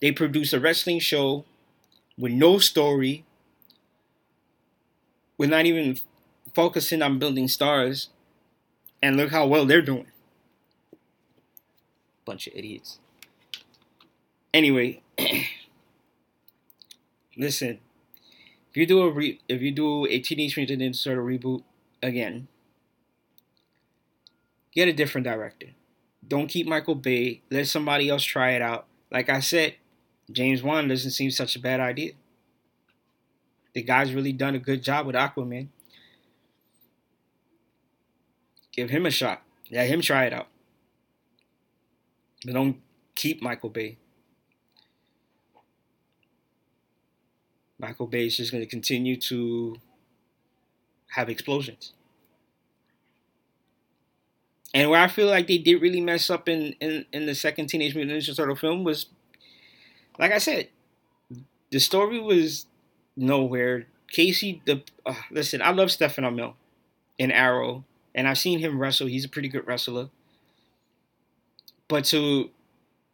They 0.03 0.13
produce 0.13 0.53
a 0.53 0.61
wrestling 0.61 0.99
show 0.99 1.45
with 2.19 2.33
no 2.33 2.59
story, 2.59 3.25
with 5.39 5.49
not 5.49 5.65
even 5.65 5.99
focusing 6.55 7.03
on 7.03 7.19
building 7.19 7.49
stars, 7.49 8.09
And 9.03 9.17
look 9.17 9.33
how 9.33 9.47
well 9.47 9.67
they're 9.67 9.83
doing. 9.83 10.07
Bunch 12.25 12.47
of 12.47 12.55
idiots. 12.55 13.01
Anyway, 14.55 15.03
listen. 17.37 17.81
If 18.71 18.77
you 18.77 18.87
do 18.87 19.03
a 19.03 19.11
re- 19.11 19.41
if 19.49 19.61
you 19.61 19.73
do 19.73 20.07
a 20.07 20.19
Teenage 20.21 20.57
Mutant 20.57 20.81
Ninja 20.81 21.03
Turtle 21.03 21.25
reboot 21.25 21.63
again, 22.03 22.47
get 24.73 24.89
a 24.89 24.93
different 24.93 25.27
director. 25.27 25.69
Don't 26.27 26.47
keep 26.47 26.67
Michael 26.67 26.95
Bay. 26.95 27.43
Let 27.51 27.67
somebody 27.67 28.09
else 28.09 28.23
try 28.23 28.53
it 28.53 28.63
out. 28.63 28.87
Like 29.11 29.29
I 29.29 29.41
said, 29.41 29.75
James 30.31 30.63
Wan 30.63 30.89
doesn't 30.89 31.11
seem 31.11 31.31
such 31.31 31.57
a 31.57 31.61
bad 31.61 31.81
idea. 31.81 32.13
The 33.75 33.83
guy's 33.83 34.15
really 34.15 34.33
done 34.33 34.55
a 34.55 34.59
good 34.59 34.83
job 34.83 35.07
with 35.07 35.17
Aquaman. 35.17 35.69
Give 38.73 38.91
him 38.91 39.07
a 39.07 39.11
shot. 39.11 39.43
Let 39.71 39.89
him 39.89 40.01
try 40.01 40.25
it 40.25 40.33
out. 40.33 40.49
But 42.45 42.55
don't 42.55 42.81
keep 43.15 43.43
Michael 43.43 43.71
Bay. 43.71 43.99
Michael 47.79 48.07
Bay 48.07 48.27
is 48.27 48.37
just 48.37 48.53
going 48.53 48.63
to 48.63 48.71
continue 48.71 49.17
to 49.17 49.77
have 51.09 51.29
explosions. 51.29 51.93
And 54.75 54.89
where 54.89 55.01
I 55.01 55.09
feel 55.09 55.29
like 55.29 55.47
they 55.47 55.59
did 55.59 55.83
really 55.83 56.01
mess 56.01 56.31
up 56.31 56.49
in, 56.49 56.75
in, 56.81 57.05
in 57.13 57.27
the 57.27 57.35
second 57.35 57.67
Teenage 57.67 57.95
Mutant 57.95 58.23
Ninja 58.23 58.35
Turtle 58.35 58.57
film 58.57 58.85
was, 58.85 59.07
like 60.19 60.33
I 60.33 60.39
said, 60.39 60.69
the 61.71 61.79
story 61.79 62.19
was 62.19 62.67
nowhere. 63.17 63.87
Casey, 64.11 64.63
the 64.65 64.83
uh, 65.05 65.15
listen, 65.31 65.61
I 65.61 65.73
love 65.73 65.91
Stefan 65.91 66.25
Amell 66.25 66.55
in 67.19 67.31
Arrow, 67.31 67.85
and 68.15 68.29
I've 68.29 68.39
seen 68.39 68.59
him 68.59 68.79
wrestle. 68.79 69.07
He's 69.07 69.25
a 69.25 69.29
pretty 69.29 69.49
good 69.49 69.67
wrestler. 69.67 70.11
But 71.89 72.05
to 72.07 72.51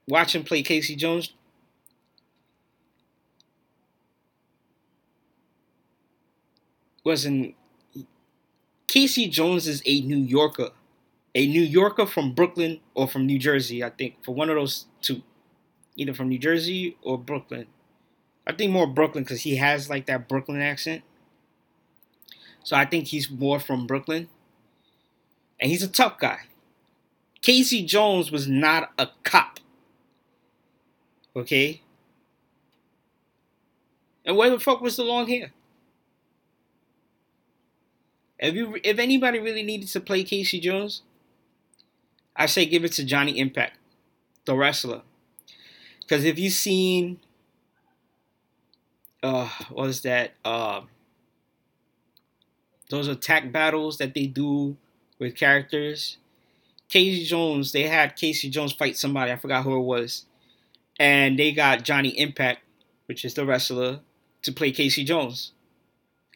watch 0.06 0.34
him 0.34 0.44
play 0.44 0.62
Casey 0.62 0.96
Jones, 0.96 1.32
wasn't. 7.04 7.54
Casey 8.86 9.28
Jones 9.28 9.68
is 9.68 9.82
a 9.84 10.00
New 10.00 10.16
Yorker 10.16 10.70
a 11.38 11.46
New 11.46 11.62
Yorker 11.62 12.04
from 12.04 12.32
Brooklyn 12.32 12.80
or 12.94 13.06
from 13.06 13.24
New 13.24 13.38
Jersey, 13.38 13.84
I 13.84 13.90
think, 13.90 14.16
for 14.24 14.34
one 14.34 14.50
of 14.50 14.56
those 14.56 14.86
two. 15.00 15.22
Either 15.96 16.12
from 16.12 16.28
New 16.28 16.38
Jersey 16.38 16.96
or 17.02 17.16
Brooklyn. 17.16 17.66
I 18.46 18.52
think 18.52 18.72
more 18.72 18.88
Brooklyn 18.88 19.22
because 19.24 19.42
he 19.42 19.56
has 19.56 19.88
like 19.88 20.06
that 20.06 20.28
Brooklyn 20.28 20.60
accent. 20.60 21.02
So 22.64 22.76
I 22.76 22.84
think 22.84 23.08
he's 23.08 23.30
more 23.30 23.60
from 23.60 23.86
Brooklyn. 23.86 24.28
And 25.60 25.70
he's 25.70 25.82
a 25.82 25.88
tough 25.88 26.18
guy. 26.18 26.40
Casey 27.42 27.84
Jones 27.84 28.30
was 28.30 28.46
not 28.46 28.92
a 28.98 29.08
cop. 29.22 29.60
Okay? 31.34 31.80
And 34.24 34.36
where 34.36 34.50
the 34.50 34.60
fuck 34.60 34.80
was 34.80 34.96
the 34.96 35.04
long 35.04 35.26
hair? 35.26 35.52
If 38.38 38.54
you 38.54 38.78
if 38.84 38.98
anybody 38.98 39.40
really 39.40 39.62
needed 39.62 39.88
to 39.88 40.00
play 40.00 40.22
Casey 40.22 40.60
Jones, 40.60 41.02
I 42.36 42.46
say 42.46 42.66
give 42.66 42.84
it 42.84 42.92
to 42.92 43.04
Johnny 43.04 43.38
Impact, 43.38 43.76
the 44.44 44.54
wrestler. 44.54 45.02
Because 46.00 46.24
if 46.24 46.38
you've 46.38 46.52
seen, 46.52 47.18
uh, 49.22 49.48
what 49.70 49.88
is 49.88 50.02
that? 50.02 50.34
Uh, 50.44 50.82
those 52.90 53.08
attack 53.08 53.50
battles 53.50 53.98
that 53.98 54.14
they 54.14 54.26
do 54.26 54.76
with 55.18 55.36
characters. 55.36 56.16
Casey 56.88 57.24
Jones, 57.24 57.72
they 57.72 57.84
had 57.84 58.16
Casey 58.16 58.48
Jones 58.48 58.72
fight 58.72 58.96
somebody. 58.96 59.30
I 59.30 59.36
forgot 59.36 59.64
who 59.64 59.76
it 59.76 59.84
was. 59.84 60.24
And 60.98 61.38
they 61.38 61.52
got 61.52 61.84
Johnny 61.84 62.18
Impact, 62.18 62.60
which 63.06 63.24
is 63.24 63.34
the 63.34 63.44
wrestler, 63.44 64.00
to 64.42 64.52
play 64.52 64.72
Casey 64.72 65.04
Jones. 65.04 65.52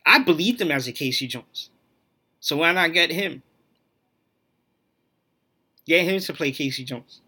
I 0.04 0.18
believed 0.18 0.60
him 0.60 0.70
as 0.70 0.86
a 0.86 0.92
Casey 0.92 1.26
Jones. 1.26 1.70
So 2.40 2.58
why 2.58 2.72
not 2.72 2.92
get 2.92 3.10
him? 3.10 3.42
Get 5.86 6.04
him 6.04 6.20
to 6.20 6.32
play 6.32 6.52
Casey 6.52 6.84
Jones. 6.84 7.20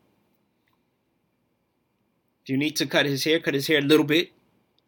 If 2.42 2.50
you 2.50 2.56
need 2.56 2.76
to 2.76 2.86
cut 2.86 3.06
his 3.06 3.24
hair, 3.24 3.40
cut 3.40 3.54
his 3.54 3.66
hair 3.66 3.78
a 3.78 3.82
little 3.82 4.04
bit. 4.04 4.30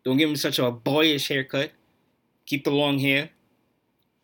Don't 0.04 0.18
give 0.18 0.28
him 0.28 0.36
such 0.36 0.58
a 0.58 0.70
boyish 0.70 1.28
haircut. 1.28 1.72
Keep 2.44 2.64
the 2.64 2.70
long 2.70 2.98
hair. 2.98 3.30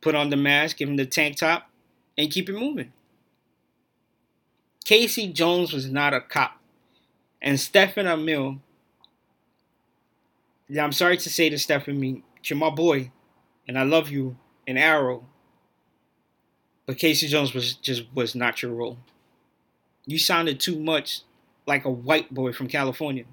Put 0.01 0.15
on 0.15 0.31
the 0.31 0.37
mask, 0.37 0.77
give 0.77 0.89
him 0.89 0.97
the 0.97 1.07
tank 1.07 1.37
top, 1.37 1.71
and 2.23 2.31
keep 2.31 2.49
it 2.49 2.55
moving. 2.55 2.93
Casey 4.85 5.33
Jones 5.33 5.73
was 5.73 5.91
not 5.91 6.15
a 6.15 6.21
cop. 6.21 6.59
And 7.41 7.59
Stefan 7.59 8.07
Amell, 8.07 8.61
yeah, 10.69 10.85
I'm 10.85 10.93
sorry 10.93 11.17
to 11.17 11.31
say 11.31 11.51
to 11.51 11.59
Stefan, 11.59 12.23
you're 12.45 12.59
my 12.59 12.71
boy, 12.71 13.11
and 13.67 13.79
I 13.79 13.83
love 13.83 14.09
you 14.09 14.37
and 14.67 14.79
Arrow. 14.79 15.25
But 16.87 16.99
Casey 16.99 17.27
Jones 17.27 17.55
was 17.55 17.75
just 17.75 18.05
was 18.15 18.35
not 18.35 18.63
your 18.63 18.73
role. 18.73 18.99
You 20.07 20.19
sounded 20.19 20.59
too 20.61 20.79
much 20.79 21.23
like 21.67 21.85
a 21.85 21.91
white 21.91 22.33
boy 22.35 22.53
from 22.53 22.69
California. 22.69 23.25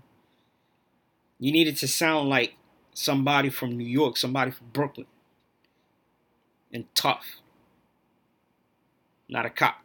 You 1.39 1.52
needed 1.52 1.78
to 1.78 1.88
sound 1.88 2.30
like 2.30 2.56
somebody 2.93 3.49
from 3.49 3.78
New 3.78 3.88
York, 3.88 4.17
somebody 4.17 4.52
from 4.52 4.67
Brooklyn. 4.71 5.08
And 6.71 6.86
tough. 6.93 7.41
Not 9.30 9.46
a 9.46 9.50
cop. 9.50 9.78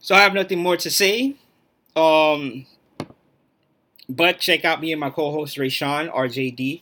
So 0.00 0.14
I 0.14 0.20
have 0.20 0.34
nothing 0.34 0.58
more 0.58 0.76
to 0.78 0.90
say. 0.90 1.36
Um, 1.94 2.66
but 4.08 4.38
check 4.38 4.64
out 4.64 4.80
me 4.80 4.92
and 4.92 5.00
my 5.00 5.10
co-host 5.10 5.58
Ray 5.58 5.68
Rayshawn 5.68 6.12
RJD 6.12 6.80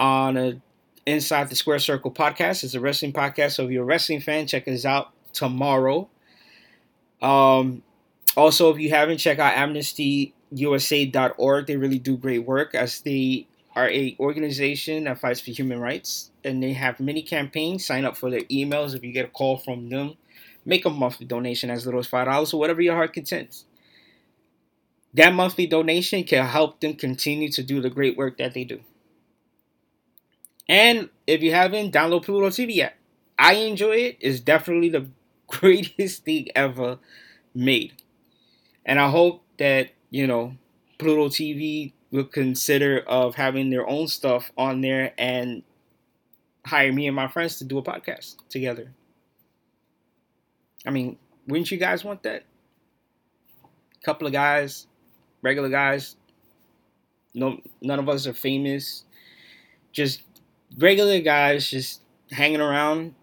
on 0.00 0.36
a 0.36 0.60
Inside 1.06 1.50
the 1.50 1.56
Square 1.56 1.80
Circle 1.80 2.10
podcast. 2.10 2.64
It's 2.64 2.74
a 2.74 2.80
wrestling 2.80 3.12
podcast. 3.12 3.52
So 3.52 3.64
if 3.64 3.70
you're 3.70 3.82
a 3.82 3.86
wrestling 3.86 4.20
fan, 4.20 4.46
check 4.46 4.66
us 4.68 4.86
out 4.86 5.10
tomorrow. 5.34 6.08
Um, 7.20 7.82
also, 8.36 8.72
if 8.72 8.78
you 8.78 8.90
haven't, 8.90 9.18
check 9.18 9.38
out 9.38 9.54
AmnestyUSA.org. 9.54 11.66
They 11.66 11.76
really 11.76 11.98
do 11.98 12.16
great 12.16 12.40
work 12.40 12.74
as 12.74 13.00
they 13.00 13.46
are 13.76 13.88
a 13.90 14.16
organization 14.18 15.04
that 15.04 15.18
fights 15.18 15.40
for 15.40 15.50
human 15.50 15.80
rights, 15.80 16.30
and 16.44 16.62
they 16.62 16.72
have 16.72 17.00
many 17.00 17.22
campaigns. 17.22 17.84
Sign 17.84 18.04
up 18.04 18.16
for 18.16 18.30
their 18.30 18.42
emails 18.42 18.94
if 18.94 19.02
you 19.02 19.12
get 19.12 19.26
a 19.26 19.28
call 19.28 19.56
from 19.56 19.88
them. 19.88 20.14
Make 20.64 20.84
a 20.84 20.90
monthly 20.90 21.26
donation 21.26 21.70
as 21.70 21.84
little 21.84 22.00
as 22.00 22.06
five 22.06 22.26
dollars 22.26 22.54
or 22.54 22.60
whatever 22.60 22.80
your 22.80 22.94
heart 22.94 23.12
contents. 23.12 23.64
That 25.14 25.32
monthly 25.32 25.66
donation 25.66 26.24
can 26.24 26.46
help 26.46 26.80
them 26.80 26.94
continue 26.94 27.50
to 27.52 27.62
do 27.62 27.80
the 27.80 27.90
great 27.90 28.16
work 28.16 28.38
that 28.38 28.54
they 28.54 28.64
do. 28.64 28.80
And 30.68 31.10
if 31.26 31.42
you 31.42 31.52
haven't, 31.52 31.92
download 31.92 32.24
Pluto 32.24 32.48
TV 32.48 32.78
app. 32.80 32.94
I 33.38 33.54
enjoy 33.54 33.96
it. 33.96 34.16
It's 34.20 34.40
definitely 34.40 34.88
the 34.88 35.08
greatest 35.46 36.24
thing 36.24 36.48
ever 36.56 36.98
made. 37.54 37.92
And 38.84 38.98
I 38.98 39.10
hope 39.10 39.42
that, 39.58 39.90
you 40.10 40.26
know, 40.26 40.56
Pluto 40.98 41.28
TV 41.28 41.92
will 42.10 42.24
consider 42.24 43.00
of 43.00 43.34
having 43.34 43.70
their 43.70 43.88
own 43.88 44.08
stuff 44.08 44.52
on 44.56 44.80
there 44.80 45.12
and 45.18 45.62
hire 46.64 46.92
me 46.92 47.06
and 47.06 47.16
my 47.16 47.28
friends 47.28 47.58
to 47.58 47.64
do 47.64 47.78
a 47.78 47.82
podcast 47.82 48.36
together. 48.48 48.90
I 50.86 50.90
mean, 50.90 51.16
wouldn't 51.46 51.70
you 51.70 51.78
guys 51.78 52.04
want 52.04 52.22
that? 52.22 52.44
A 53.64 54.04
couple 54.04 54.26
of 54.26 54.32
guys, 54.32 54.86
regular 55.42 55.68
guys. 55.68 56.16
No, 57.34 57.60
none 57.82 57.98
of 57.98 58.08
us 58.08 58.26
are 58.26 58.32
famous. 58.32 59.04
Just 59.92 60.22
regular 60.78 61.20
guys, 61.20 61.68
just 61.68 62.02
hanging 62.30 62.60
around, 62.60 63.14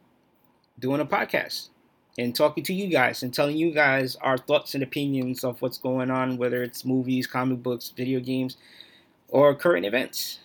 doing 0.80 1.02
a 1.02 1.06
podcast 1.06 1.70
and 2.18 2.36
talking 2.36 2.64
to 2.64 2.74
you 2.74 2.88
guys 2.88 3.24
and 3.24 3.34
telling 3.34 3.58
you 3.58 3.72
guys 3.72 4.16
our 4.18 4.38
thoughts 4.38 4.74
and 4.74 4.84
opinions 4.84 5.44
of 5.44 5.62
what's 5.62 5.78
going 5.78 6.12
on, 6.12 6.38
whether 6.38 6.62
it's 6.64 6.86
movies, 6.86 7.28
comic 7.28 7.64
books, 7.64 7.94
video 7.96 8.20
games, 8.20 8.58
or 9.30 9.56
current 9.56 9.86
events. 9.86 10.40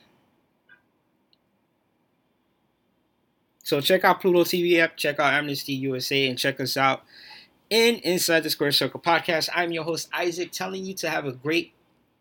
So 3.67 3.81
check 3.81 4.05
out 4.05 4.21
Pluto 4.21 4.45
TV 4.45 4.79
app, 4.79 4.97
check 4.97 5.19
out 5.19 5.35
Amnesty 5.35 5.73
USA, 5.73 6.29
and 6.29 6.39
check 6.39 6.61
us 6.61 6.77
out 6.77 7.03
in 7.69 7.97
Inside 7.97 8.45
the 8.45 8.51
Square 8.51 8.71
Circle 8.71 9.01
podcast. 9.01 9.49
I'm 9.53 9.73
your 9.73 9.83
host 9.83 10.09
Isaac, 10.13 10.53
telling 10.53 10.85
you 10.85 10.95
to 10.95 11.11
have 11.11 11.27
a 11.27 11.33
great 11.33 11.73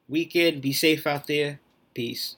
weekend. 0.10 0.64
Be 0.64 0.74
safe 0.74 1.06
out 1.06 1.28
there. 1.28 1.60
Peace. 1.94 2.36